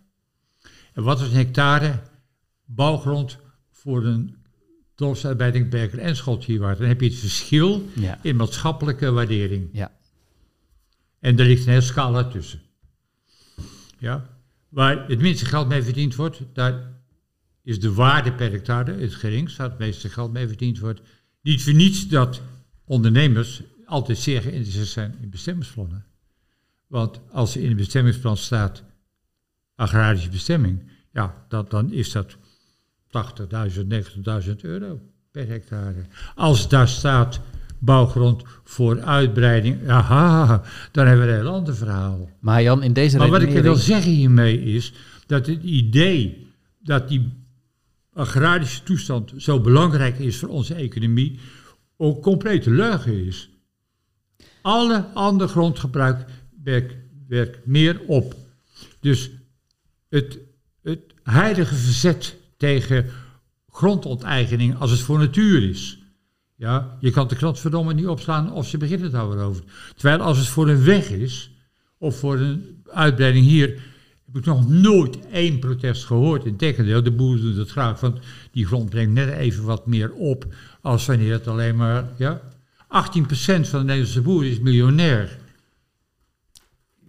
[0.93, 2.03] En wat is een hectare
[2.65, 3.39] bouwgrond
[3.71, 4.37] voor een
[4.95, 6.79] dorpsarbeiding, Berker en Schot hier waard?
[6.79, 8.19] Dan heb je het verschil Ja.
[8.23, 9.69] in maatschappelijke waardering.
[9.73, 9.93] Ja.
[11.21, 12.61] En er ligt een hele scala tussen.
[13.99, 14.39] Ja?
[14.69, 17.03] Waar het minste geld mee verdiend wordt, daar
[17.63, 21.01] is de waarde per hectare het geringst, waar het meeste geld mee verdiend wordt.
[21.43, 22.41] Niet voor niets dat
[22.85, 23.63] ondernemers
[23.95, 26.05] altijd zeer geïnteresseerd zijn in bestemmingsplannen.
[26.87, 28.83] Want als er in een bestemmingsplan staat
[29.75, 30.83] agrarische bestemming,
[31.13, 32.37] ja, dat, dan is dat 80.000,
[34.47, 36.07] 90.000 euro per hectare.
[36.35, 37.41] Als daar staat
[37.79, 42.31] bouwgrond voor uitbreiding, aha, dan hebben we een heel ander verhaal.
[42.41, 44.93] Maar Jan, in deze Maar wat ik wil zeggen hiermee is
[45.27, 46.47] dat het idee
[46.83, 47.33] dat die
[48.13, 51.39] agrarische toestand zo belangrijk is voor onze economie,
[51.97, 53.49] ook complete leugen is.
[54.65, 56.25] Alle ander grondgebruik
[56.63, 56.95] werkt,
[57.29, 58.35] werkt meer op.
[59.01, 59.31] Dus
[60.09, 60.39] het,
[60.83, 63.07] het heilige verzet tegen
[63.71, 65.99] grondonteigening als het voor natuur is.
[66.57, 69.65] Ja, je kan de krant verdomme niet opslaan of ze beginnen het over.
[69.97, 71.51] Terwijl als het voor een weg is,
[71.99, 73.83] of voor een uitbreiding hier,
[74.27, 76.45] heb ik nog nooit één protest gehoord.
[76.45, 78.19] Integendeel, de boeren doen het graag, want
[78.51, 80.47] die grond brengt net even wat meer op
[80.81, 82.53] als wanneer het alleen maar, ja.
[82.95, 85.39] 18% van de Nederlandse boeren is miljonair.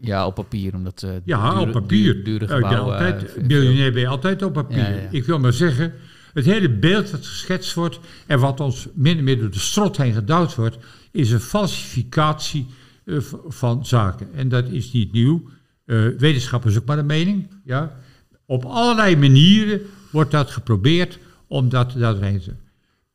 [0.02, 1.04] Ja, op papier, omdat...
[1.04, 2.26] eh, Ja, dure- op papier.
[2.60, 4.78] Ja, altijd, eh, veel- miljonair ben je altijd op papier.
[4.78, 5.08] Ja, ja, ja.
[5.12, 5.94] Ik wil maar zeggen,
[6.34, 9.98] het hele beeld dat geschetst wordt en wat ons min of meer door de strot
[9.98, 10.78] heen gedouwd wordt,
[11.12, 12.66] is een falsificatie
[13.06, 13.18] eh,
[13.48, 14.28] van zaken.
[14.34, 15.50] En dat is niet nieuw.
[15.86, 17.48] Eh, wetenschap is ook maar een mening.
[17.64, 17.98] Ja.
[18.46, 19.82] Op allerlei manieren
[20.12, 22.52] wordt dat geprobeerd om dat daarheen te.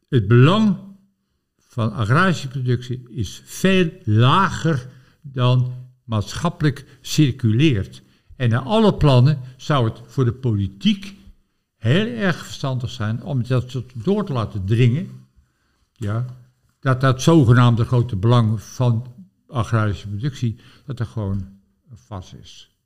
[0.08, 0.76] Het belang
[1.70, 4.88] van agrarische productie is veel lager
[5.22, 5.72] dan
[6.04, 8.02] maatschappelijk circuleert.
[8.36, 11.14] En naar alle plannen zou het voor de politiek
[11.76, 15.08] heel erg verstandig zijn om dat door te laten dringen.
[15.92, 16.24] Ja,
[16.80, 19.06] dat dat zogenaamde grote belang van
[19.46, 21.48] agrarische productie, dat er gewoon
[21.94, 22.76] vast is.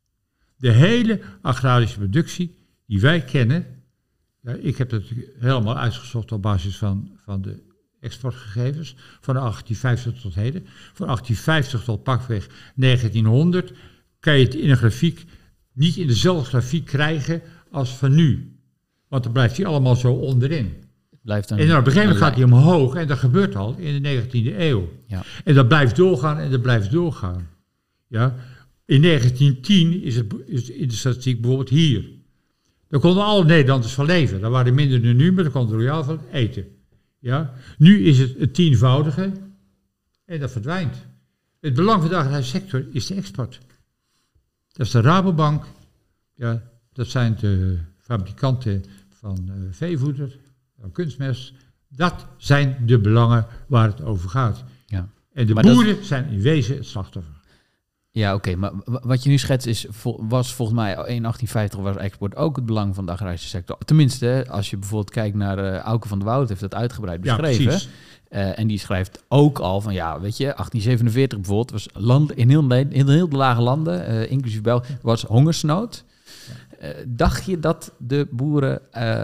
[0.56, 3.66] De hele agrarische productie die wij kennen,
[4.40, 5.02] ja, ik heb dat
[5.38, 7.72] helemaal uitgezocht op basis van, van de
[8.04, 10.66] exportgegevens van 1850 tot heden.
[10.92, 13.72] Van 1850 tot pakweg 1900
[14.20, 15.24] kan je het in een grafiek
[15.72, 18.58] niet in dezelfde grafiek krijgen als van nu.
[19.08, 20.74] Want dan blijft hij allemaal zo onderin.
[21.22, 23.74] Blijft een, En dan op een gegeven moment gaat hij omhoog en dat gebeurt al
[23.78, 24.88] in de 19e eeuw.
[25.06, 25.22] Ja.
[25.44, 27.48] En dat blijft doorgaan en dat blijft doorgaan.
[28.08, 28.34] Ja?
[28.84, 32.04] In 1910 is het is in de statistiek bijvoorbeeld hier.
[32.88, 34.40] Daar konden alle Nederlanders van leven.
[34.40, 36.66] Daar waren er minder dan nu, maar daar konden royaal van eten.
[37.24, 37.52] Ja?
[37.78, 39.32] Nu is het het tienvoudige
[40.24, 40.96] en dat verdwijnt.
[41.60, 43.60] Het belang van de agrarische sector is de export.
[44.72, 45.64] Dat is de Rabobank.
[46.34, 46.62] Ja,
[46.92, 50.38] dat zijn de fabrikanten van eh, veevoeder,
[50.80, 51.52] van kunstmest.
[51.88, 54.64] Dat zijn de belangen waar het over gaat.
[54.86, 55.08] Ja.
[55.32, 57.33] En de Maar dat- boeren zijn in wezen het slachtoffer.
[58.14, 59.86] Ja, oké, maar wa- wat je nu schetst is,
[60.18, 63.76] was volgens mij in 1850 was export ook het belang van de agrarische sector.
[63.84, 67.36] Tenminste, als je bijvoorbeeld kijkt naar eh Auke van der Woud, heeft dat uitgebreid Ja,
[67.36, 67.64] beschreven.
[67.64, 67.88] precies.
[68.28, 72.48] Eh, en die schrijft ook al van, ja, weet je, 1847 bijvoorbeeld, was land, in,
[72.48, 76.04] heel, in heel de lage landen, eh, inclusief België, was hongersnood.
[77.06, 78.80] Dacht je dat de boeren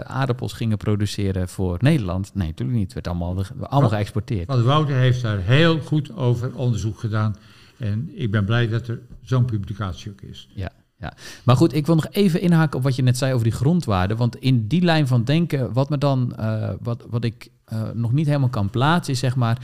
[0.07, 2.31] aardappels gingen produceren voor Nederland?
[2.33, 2.93] Nee, natuurlijk niet.
[2.93, 4.47] Het werd allemaal, allemaal geëxporteerd.
[4.47, 7.35] Want Wouter heeft daar heel goed over onderzoek gedaan.
[7.81, 10.49] En ik ben blij dat er zo'n publicatie ook is.
[10.55, 11.13] Ja, ja.
[11.43, 14.17] Maar goed, ik wil nog even inhaken op wat je net zei over die grondwaarden.
[14.17, 18.13] Want in die lijn van denken, wat me dan, eh, wat, wat ik eh, nog
[18.13, 19.57] niet helemaal kan plaatsen, is zeg maar,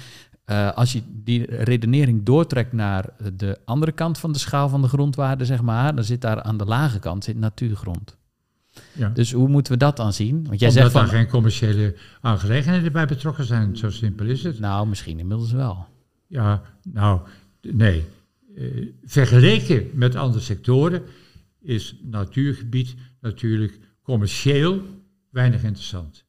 [0.46, 4.88] eh, als je die redenering doortrekt naar de andere kant van de schaal van de
[4.88, 8.18] grondwaarden, zeg maar, dan zit daar aan de lage kant zit natuurgrond.
[8.94, 9.10] Ja.
[9.10, 10.46] Dus hoe moeten we dat dan zien?
[10.48, 13.78] Want jij Omdat zegt van, daar geen commerciële aangelegenheden bij betrokken zijn.
[13.78, 14.60] Zo simpel is het.
[14.60, 15.86] nou, misschien inmiddels wel.
[16.28, 17.22] Ja, nou,
[17.62, 18.04] nee.
[18.56, 18.64] Eh,
[19.04, 21.02] vergeleken met andere sectoren
[21.62, 24.82] is natuurgebied natuurlijk commercieel
[25.32, 26.26] weinig interessant.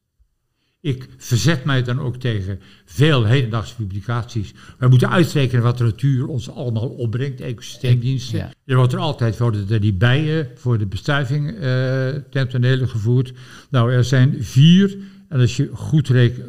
[0.80, 4.54] Ik verzet mij dan ook tegen veel hedendaagse publicaties.
[4.78, 8.38] Wij moeten uitrekenen wat de natuur ons allemaal opbrengt, ecosysteemdiensten.
[8.38, 8.52] Ja.
[8.64, 13.32] Er wordt er altijd worden er die bijen voor de bestuiving eh ten tonele gevoerd.
[13.70, 14.98] Nou, er zijn vier,
[15.28, 16.46] en als je goed rekent,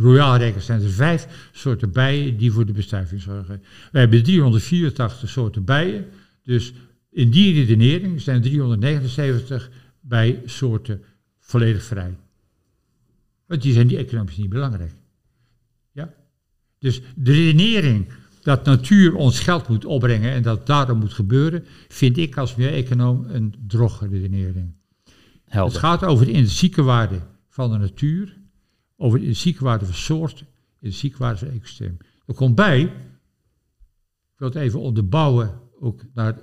[0.00, 3.62] royaal rekent, zijn er vijf soorten bijen die voor de bestuiving zorgen.
[3.92, 6.06] Wij hebben 384 soorten bijen,
[6.42, 6.72] dus
[7.10, 9.70] in die redenering zijn 379
[10.00, 11.02] bijsoorten
[11.38, 12.16] volledig vrij.
[13.46, 14.92] Want die zijn die economisch niet belangrijk.
[15.92, 16.14] Ja?
[16.78, 18.06] Dus de redenering
[18.42, 23.24] dat natuur ons geld moet opbrengen en dat daarom moet gebeuren, vind ik als milieu-econoom
[23.28, 24.74] een droge redenering.
[25.44, 28.39] Het gaat over de intrinsieke waarde van de natuur,
[29.00, 31.96] over de intrinsieke waarde van soorten, de intrinsieke waarde van ecosysteem.
[32.26, 36.38] Er komt bij, ik wil het even onderbouwen, ook naar,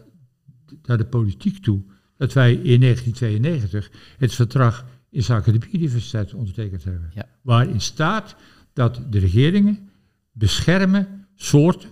[0.82, 1.82] naar de politiek toe,
[2.18, 7.12] dat wij in 1992 het verdrag in zaken de biodiversiteit ondertekend hebben.
[7.14, 7.30] Ja.
[7.42, 8.36] Waarin staat
[8.74, 9.90] dat de regeringen
[10.32, 11.90] beschermen soorten,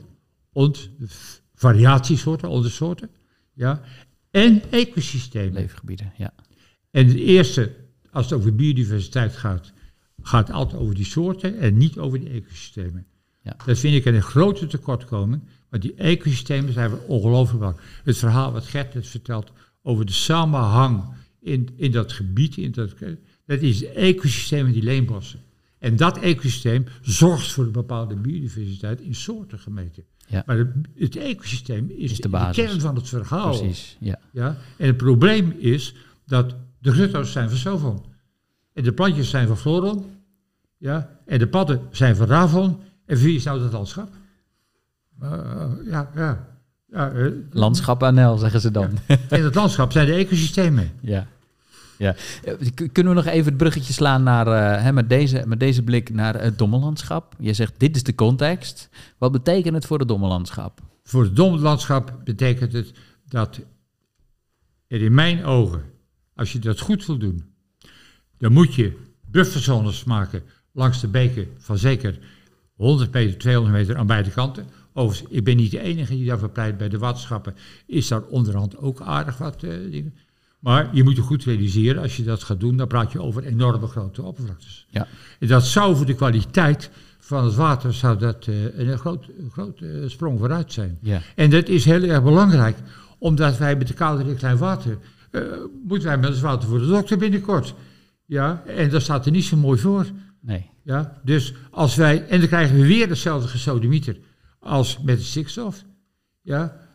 [0.52, 0.90] ont,
[1.54, 3.10] variatiesoorten, ondersoorten,
[3.54, 3.82] ja,
[4.32, 5.54] en ecosystemen.
[5.54, 6.34] Leefgebieden, ja.
[6.92, 7.76] En het eerste,
[8.12, 9.74] als het over biodiversiteit gaat,
[10.28, 13.06] gaat het altijd over die soorten en niet over die ecosystemen.
[13.42, 13.56] Ja.
[13.66, 17.88] Dat vind ik een grote tekortkoming, want die ecosystemen zijn ongelooflijk belangrijk.
[18.04, 19.52] Het verhaal wat Gert net vertelt
[19.82, 21.04] over de samenhang
[21.42, 22.94] in, in dat gebied, in dat,
[23.46, 25.40] dat is het ecosysteem in die leenbossen.
[25.80, 30.04] En dat ecosysteem zorgt voor een bepaalde biodiversiteit in soorten gemeten.
[30.28, 30.44] Ja.
[30.46, 33.58] Maar het, het ecosysteem is, Is de kern van het verhaal.
[33.58, 34.20] Precies, ja.
[34.32, 34.58] Ja?
[34.78, 35.96] En het probleem is
[36.26, 38.14] dat de grutto's zijn van Sovon.
[38.76, 40.06] En de plantjes zijn van Floron.
[40.78, 41.10] Ja?
[41.26, 42.78] En de padden zijn van Ravon.
[43.06, 44.10] En wie is nou dat landschap?
[45.22, 45.30] Eh,
[45.86, 46.48] ja, ja.
[46.92, 48.90] ja eh, Landschap NL, zeggen ze dan.
[49.30, 50.92] in het landschap zijn de ecosystemen.
[51.02, 51.28] Ja.
[51.98, 52.16] ja.
[52.44, 52.54] Eh,
[52.92, 56.42] Kunnen we nog even het bruggetje slaan naar, hè, met, deze, met deze blik naar
[56.42, 57.36] het dommellandschap?
[57.40, 58.90] Je zegt, dit is de context.
[59.18, 60.80] Wat betekent het voor het dommellandschap?
[61.04, 62.94] Voor het domlandschap betekent het
[63.28, 63.60] dat
[64.88, 65.84] er in mijn ogen,
[66.36, 67.55] als je dat goed wil doen,
[68.38, 68.98] dan moet je
[69.32, 72.20] bufferzones maken langs de beken van zeker
[72.76, 74.66] 100 meter, 200 meter aan beide kanten.
[74.94, 76.78] Overigens, ik ben niet de enige die daarvoor pleit.
[76.78, 77.56] Bij de waterschappen
[77.86, 80.14] is daar onderhand ook aardig wat eh, dingen.
[80.60, 83.44] Maar je moet je goed realiseren, als je dat gaat doen, dan praat je over
[83.44, 84.88] enorme grote oppervlaktes.
[84.90, 85.08] Ja.
[85.40, 86.90] En dat zou voor de kwaliteit
[87.26, 89.26] van het water zou dat, eh, een groot,
[89.80, 90.98] eh, sprong vooruit zijn.
[91.02, 91.22] Ja.
[91.36, 92.78] En dat is heel erg belangrijk,
[93.18, 94.98] omdat wij met de kaderrichtlijn water,
[95.32, 95.42] eh,
[95.88, 97.74] moeten wij met het water voor de dokter binnenkort.
[98.26, 100.06] Ja, en dat staat er niet zo mooi voor.
[100.42, 100.70] Nee.
[100.84, 104.18] Ja, dus als wij, en dan krijgen we weer hetzelfde gesodemieter
[104.60, 105.84] als met de stikstof.
[106.42, 106.86] Ja,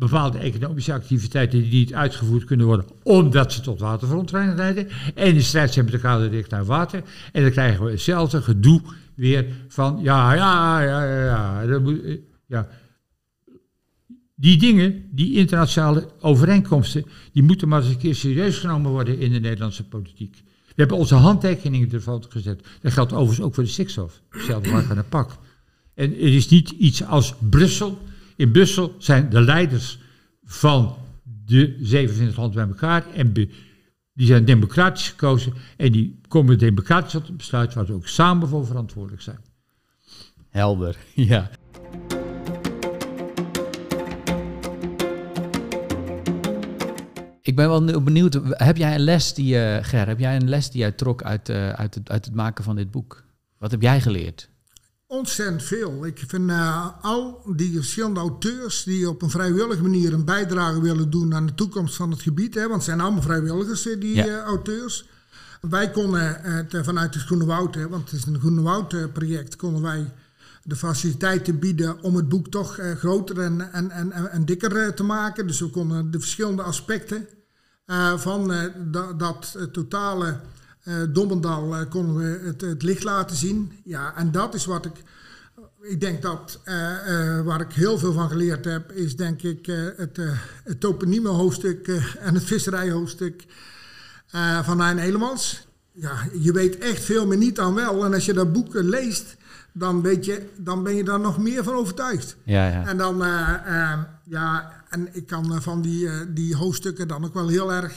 [0.00, 4.88] bepaalde economische activiteiten die niet uitgevoerd kunnen worden omdat ze tot waterverontreiniging leiden.
[5.14, 7.02] En in strijd zijn met de kaderrichtlijn water.
[7.32, 8.80] En dan krijgen we hetzelfde gedoe
[9.14, 11.66] weer van, ja, ja, ja, ja, ja.
[11.66, 12.00] dat moet,
[12.46, 12.68] ja.
[14.40, 19.32] Die dingen, die internationale overeenkomsten, die moeten maar eens een keer serieus genomen worden in
[19.32, 20.42] de Nederlandse politiek.
[20.66, 22.66] We hebben onze handtekeningen ervan gezet.
[22.82, 24.22] Dat geldt overigens ook voor de stikstof.
[24.30, 25.38] Hetzelfde waar aan een pak.
[25.94, 27.98] En het is niet iets als Brussel.
[28.36, 29.98] In Brussel zijn de leiders
[30.44, 30.96] van
[31.46, 33.10] de 27 landen bij elkaar.
[33.14, 33.50] En die
[34.14, 35.52] zijn democratisch gekozen.
[35.76, 39.40] En die komen democratisch tot een besluit waar ze ook samen voor verantwoordelijk zijn.
[40.48, 41.50] Helder, ja.
[47.50, 50.70] Ik ben wel benieuwd, heb jij een les die je, Ger, heb jij een les
[50.70, 53.22] die jij trok uit, eh, uit, het, uit het maken van dit boek?
[53.58, 54.48] Wat heb jij geleerd?
[55.06, 56.06] Ontzettend veel.
[56.06, 61.10] Ik vind eh, al die verschillende auteurs die op een vrijwillige manier een bijdrage willen
[61.10, 62.54] doen aan de toekomst van het gebied.
[62.54, 64.26] Hè, want het zijn allemaal vrijwilligers, eh, die Ja.
[64.26, 65.08] eh, auteurs.
[65.60, 68.62] Wij konden eh, het, eh, vanuit het Groene Woud, hè, want het is een Groene
[68.62, 70.12] Woud eh, project, konden wij
[70.62, 74.88] de faciliteiten bieden om het boek toch eh, groter en, en, en, en- dikker eh,
[74.88, 75.46] te maken.
[75.46, 77.26] Dus we konden de verschillende aspecten
[77.90, 80.40] Eh, van eh, da- dat eh, totale
[80.82, 83.72] eh Dommendal konden we het, licht laten zien.
[83.84, 85.02] Ja, en dat is wat ik.
[85.82, 86.60] Ik denk dat
[87.44, 89.66] waar ik heel veel van geleerd heb, is denk ik
[89.96, 90.18] het,
[90.64, 90.82] het
[91.24, 91.88] hoofdstuk
[92.18, 93.44] en het visserijhoofdstuk
[94.62, 95.66] van Hein Elemans.
[95.92, 98.04] Ja, je weet echt veel meer niet dan wel.
[98.04, 99.36] En als je dat boek leest,
[99.72, 102.36] dan, weet je, dan ben je daar nog meer van overtuigd.
[102.44, 102.86] Ja, ja.
[102.86, 103.54] En dan, eh,
[103.92, 107.96] eh, ja, en ik kan eh, van die, die hoofdstukken dan ook wel heel erg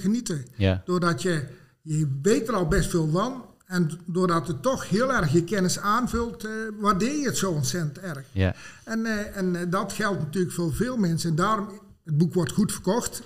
[0.00, 0.44] genieten.
[0.56, 0.82] ja.
[0.84, 1.42] Doordat je,
[1.82, 3.44] je weet er al best veel van.
[3.66, 6.48] En doordat het toch heel erg je kennis aanvult,
[6.80, 8.24] waardeer je het zo ontzettend erg.
[8.32, 8.54] ja.
[8.84, 11.30] En, en dat geldt natuurlijk voor veel mensen.
[11.30, 11.68] En daarom,
[12.04, 13.22] het boek wordt goed verkocht.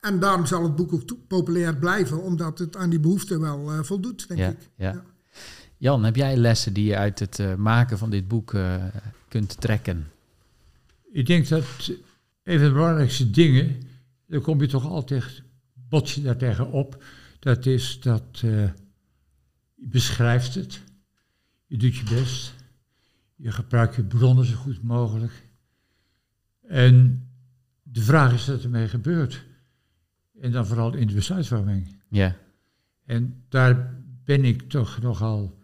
[0.00, 4.28] en daarom zal het boek ook populair blijven, omdat het aan die behoefte wel voldoet,
[4.28, 4.58] denk Ja, ik.
[4.76, 5.02] ja.
[5.84, 8.84] Jan, heb jij lessen die je uit het eh, maken van dit boek eh,
[9.28, 10.10] kunt trekken?
[11.12, 11.64] Ik denk dat
[12.42, 13.82] een van de belangrijkste dingen,
[14.26, 15.42] daar kom je toch altijd,
[15.88, 17.04] bots je daar tegen op,
[17.38, 18.42] dat is dat eh,
[19.74, 20.80] je beschrijft het,
[21.66, 22.54] je doet je best,
[23.36, 25.48] je gebruikt je bronnen zo goed mogelijk.
[26.66, 27.28] En
[27.82, 29.44] de vraag is wat ermee gebeurt.
[30.40, 31.96] En dan vooral in de besluitvorming.
[32.08, 32.36] Ja,
[33.04, 35.62] En daar ben ik toch nogal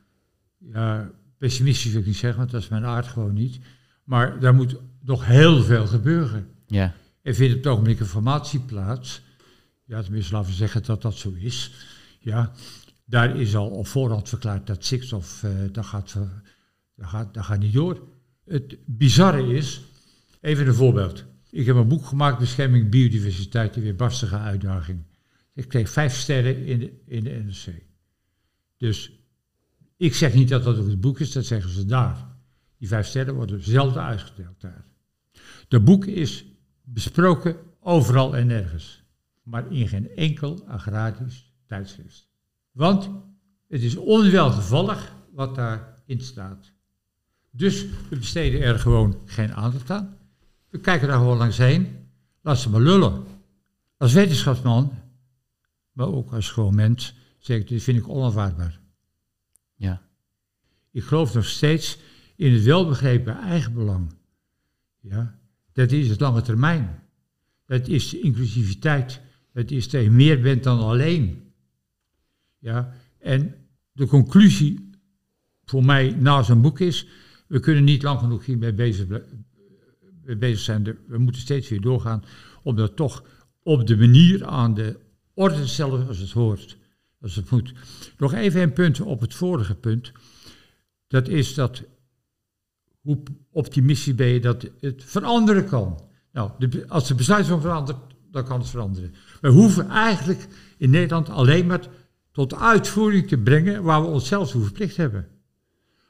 [0.72, 3.58] ja, pessimistisch, wil ik niet zeggen, want dat is mijn aard gewoon niet.
[4.04, 6.48] Maar daar moet nog heel veel gebeuren.
[6.66, 9.22] ja, Er vindt op het ogenblik een formatie plaats.
[9.84, 11.72] Ja, tenminste, laten we zeggen dat dat zo is.
[12.18, 12.52] Ja,
[13.04, 16.14] daar is al op voorhand verklaard dat stikstof, eh dat, gaat,
[16.94, 18.08] dat, gaat, dat gaat niet door.
[18.44, 19.80] Het bizarre is,
[20.40, 21.24] even een voorbeeld.
[21.50, 25.02] Ik heb een boek gemaakt, Bescherming Biodiversiteit, die weerbarstige uitdaging.
[25.54, 27.82] Ik kreeg vijf sterren in de, in de NRC.
[28.76, 29.19] Dus
[30.00, 32.26] ik zeg niet dat dat ook het boek is, dat zeggen ze daar.
[32.78, 34.84] Die vijf sterren worden zelden uitgedeeld daar.
[35.68, 36.44] De boek is
[36.82, 39.02] besproken overal en nergens,
[39.42, 42.28] maar in geen enkel agrarisch tijdschrift.
[42.70, 43.10] Want
[43.68, 46.72] het is onwelgevallig wat daarin staat.
[47.50, 50.16] Dus we besteden er gewoon geen aandacht aan.
[50.68, 52.08] We kijken daar gewoon langs heen.
[52.40, 53.24] Laat ze maar lullen.
[53.96, 54.92] Als wetenschapsman,
[55.92, 58.80] maar ook als gewoon mens, zeg ik, dit vind ik onaanvaardbaar.
[59.80, 60.02] Ja,
[60.90, 61.98] Ik geloof nog steeds
[62.36, 64.12] in het welbegrepen eigenbelang.
[65.00, 65.38] Ja,
[65.72, 67.02] dat is het lange termijn.
[67.66, 69.20] Dat is inclusiviteit.
[69.52, 71.52] Dat is dat je meer bent dan alleen.
[72.58, 73.54] Ja, en
[73.92, 74.90] de conclusie
[75.64, 77.06] voor mij na zo'n boek is,
[77.46, 79.06] we kunnen niet lang genoeg hiermee bezig,
[80.22, 80.98] mee bezig zijn.
[81.06, 82.24] We moeten steeds weer doorgaan
[82.62, 83.24] om dat toch
[83.62, 84.98] op de manier aan de
[85.34, 86.78] orde stellen als het hoort.
[87.22, 87.72] Als het moet.
[88.18, 90.12] Nog even een punt op het vorige punt.
[91.06, 91.82] Dat is dat,
[93.00, 96.00] hoe optimistisch ben je dat het veranderen kan?
[96.32, 97.98] Nou, de, als de besluitvorming verandert,
[98.30, 99.14] dan kan het veranderen.
[99.40, 100.46] We hoeven eigenlijk
[100.78, 101.88] in Nederland alleen maar
[102.32, 105.28] tot uitvoering te brengen waar we onszelf toe verplicht hebben.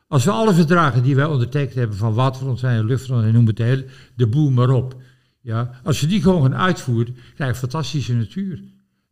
[0.09, 4.27] Als we alle verdragen die wij ondertekend hebben van waterverontreiniging, luchtverontreiniging, noem het hele, de
[4.27, 5.03] boel maar op.
[5.41, 8.63] Ja, als we die gewoon gaan uitvoeren, krijg je fantastische natuur.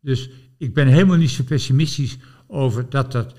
[0.00, 3.34] Dus ik ben helemaal niet zo pessimistisch over dat dat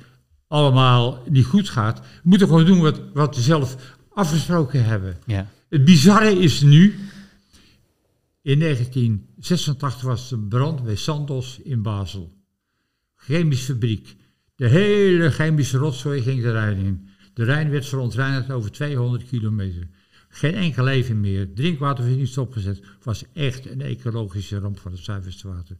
[0.48, 2.00] allemaal niet goed gaat.
[2.00, 5.18] We moeten gewoon doen wat, wat we zelf afgesproken hebben.
[5.26, 7.00] ja, Het bizarre is nu,
[8.42, 12.34] in 1986 was de brand bij Sandos in Basel.
[13.16, 14.16] Chemische fabriek.
[14.56, 17.08] De hele chemische rotzooi ging de Rijn in.
[17.34, 19.88] De Rijn werd verontreinigd over 200 kilometer.
[20.30, 21.54] Geen enkel leven meer.
[21.54, 22.82] Drinkwatervoorziening stopgezet.
[23.04, 25.78] Was echt een ecologische ramp van het zuiverste water.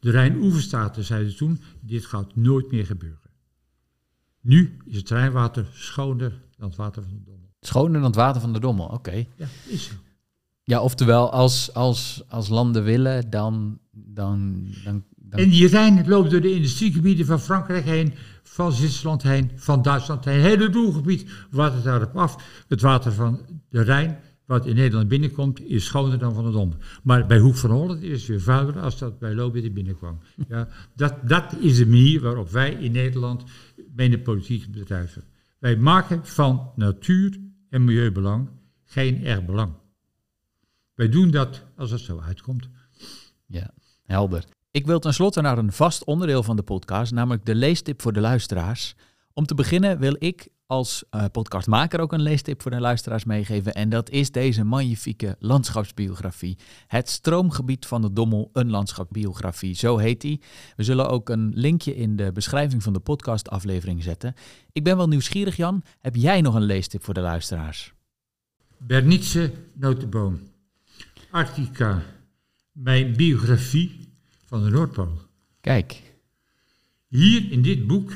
[0.00, 3.30] De Rijn-Oeverstaten zeiden toen, dit gaat nooit meer gebeuren.
[4.40, 7.50] Nu is het Rijnwater schoner dan het water van de Dommel.
[7.60, 9.26] schoner dan het water van de Dommel, oké.
[9.36, 9.92] Ja, is zo.
[10.62, 13.78] Ja, oftewel, als, als, als landen willen, dan...
[13.90, 19.22] dan, dan, dan En die Rijn loopt door de industriegebieden van Frankrijk heen, van Zwitserland
[19.22, 20.40] heen, van Duitsland heen.
[20.40, 22.64] Het hele doelgebied watert daarop af.
[22.68, 26.72] Het water van de Rijn, wat in Nederland binnenkomt, is schoner dan van de Dom.
[27.02, 30.18] Maar bij Hoek van Holland is het weer vuiler als dat bij Lobit binnenkwam.
[30.48, 33.44] Ja, dat, dat is de manier waarop wij in Nederland
[33.94, 35.24] de politiek bedrijven.
[35.58, 37.40] Wij maken van natuur
[37.70, 38.48] en milieubelang
[38.84, 39.72] geen erg belang.
[40.94, 42.68] Wij doen dat als het zo uitkomt.
[43.46, 43.70] Ja,
[44.02, 44.44] helder.
[44.70, 48.20] Ik wil tenslotte naar een vast onderdeel van de podcast, namelijk de leestip voor de
[48.20, 48.94] luisteraars.
[49.32, 53.74] Om te beginnen wil ik als eh, podcastmaker ook een leestip voor de luisteraars meegeven.
[53.74, 56.58] En dat is deze magnifieke landschapsbiografie.
[56.86, 59.74] Het stroomgebied van de Dommel, een landschapsbiografie.
[59.74, 60.40] Zo heet die.
[60.76, 64.34] We zullen ook een linkje in de beschrijving van de podcastaflevering zetten.
[64.72, 65.82] Ik ben wel nieuwsgierig, Jan.
[66.00, 67.92] Heb jij nog een leestip voor de luisteraars?
[68.78, 70.40] Bernice notenboom.
[71.30, 72.02] Arctica.
[72.72, 74.08] mijn biografie
[74.44, 75.18] van de Noordpool.
[75.60, 76.02] Kijk,
[77.08, 78.12] Hier in dit boek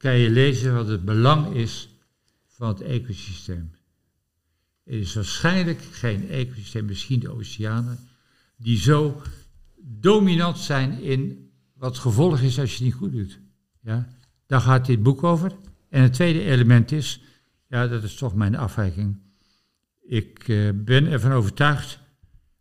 [0.00, 1.88] kan je lezen wat het belang is
[2.46, 3.70] van het ecosysteem.
[4.84, 7.98] Er is waarschijnlijk geen ecosysteem, misschien de oceanen,
[8.56, 9.22] die zo
[9.76, 13.40] dominant zijn in wat gevolg is als je het niet goed doet.
[13.80, 14.08] Ja?
[14.46, 15.56] Daar gaat dit boek over.
[15.88, 17.20] En het tweede element is,
[17.66, 19.20] ja, dat is toch mijn afwijking.
[20.00, 22.00] Ik eh, ben ervan overtuigd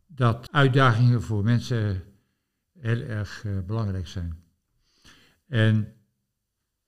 [0.07, 2.03] dat uitdagingen voor mensen
[2.79, 4.43] heel erg eh, belangrijk zijn.
[5.47, 5.93] En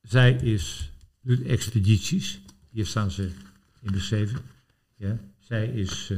[0.01, 0.91] zij is,
[1.21, 3.31] doet expedities, hier staan ze
[3.81, 4.41] in beschreven.
[4.95, 5.17] Ja.
[5.39, 6.17] Zij is, eh,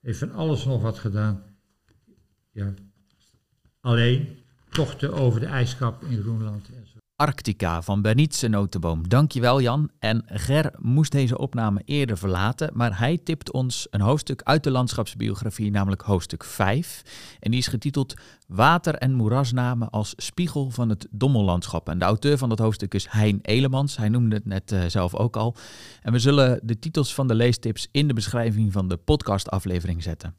[0.00, 1.42] heeft van alles nog wat gedaan.
[2.50, 2.74] Ja.
[3.80, 4.38] Alleen
[4.70, 6.68] tochten over de ijskap in Groenland.
[7.20, 9.08] Arctica van Bernitse Notenboom.
[9.08, 9.90] Dankjewel Jan.
[9.98, 14.70] En Ger moest deze opname eerder verlaten, maar hij tipt ons een hoofdstuk uit de
[14.70, 17.02] landschapsbiografie, namelijk hoofdstuk 5.
[17.40, 18.14] En die is getiteld
[18.46, 21.88] Water- en moerasnamen als spiegel van het dommellandschap.
[21.88, 23.96] En de auteur van dat hoofdstuk is Hein Elemans.
[23.96, 25.56] Hij noemde het net eh, zelf ook al.
[26.02, 30.34] En we zullen de titels van de leestips in de beschrijving van de podcastaflevering zetten.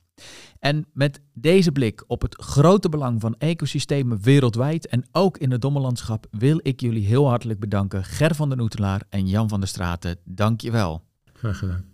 [0.59, 5.61] En met deze blik op het grote belang van ecosystemen wereldwijd en ook in het
[5.61, 8.03] dommellandschap wil ik jullie heel hartelijk bedanken.
[8.03, 11.03] Ger van den Oetelaar en Jan van der Straten, dank je wel.
[11.34, 11.91] Graag gedaan.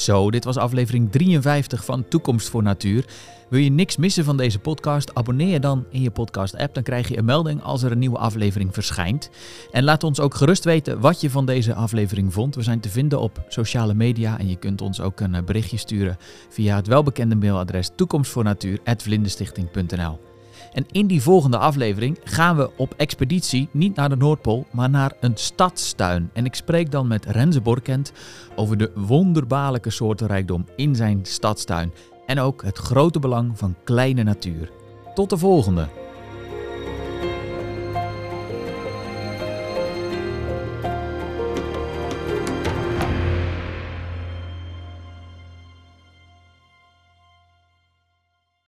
[0.00, 3.04] Zo, dit was aflevering 53 van Toekomst voor Natuur.
[3.48, 5.14] Wil je niks missen van deze podcast?
[5.14, 6.74] Abonneer je dan in je podcast-app.
[6.74, 9.30] Dan krijg je een melding als er een nieuwe aflevering verschijnt.
[9.70, 12.54] En laat ons ook gerust weten wat je van deze aflevering vond.
[12.54, 15.76] We zijn te vinden op sociale media en je kunt ons ook een eh, berichtje
[15.76, 16.16] sturen
[16.48, 20.29] via het welbekende mailadres toekomstvoornatuur.vlinderstichting.nl.
[20.72, 25.12] En in die volgende aflevering gaan we op expeditie niet naar de Noordpool, maar naar
[25.20, 26.30] een stadstuin.
[26.32, 28.12] En ik spreek dan met Renze Borkent
[28.56, 31.92] over de wonderbaarlijke soortenrijkdom in zijn stadstuin.
[32.26, 34.70] En ook het grote belang van kleine natuur.
[35.14, 36.09] Tot de volgende!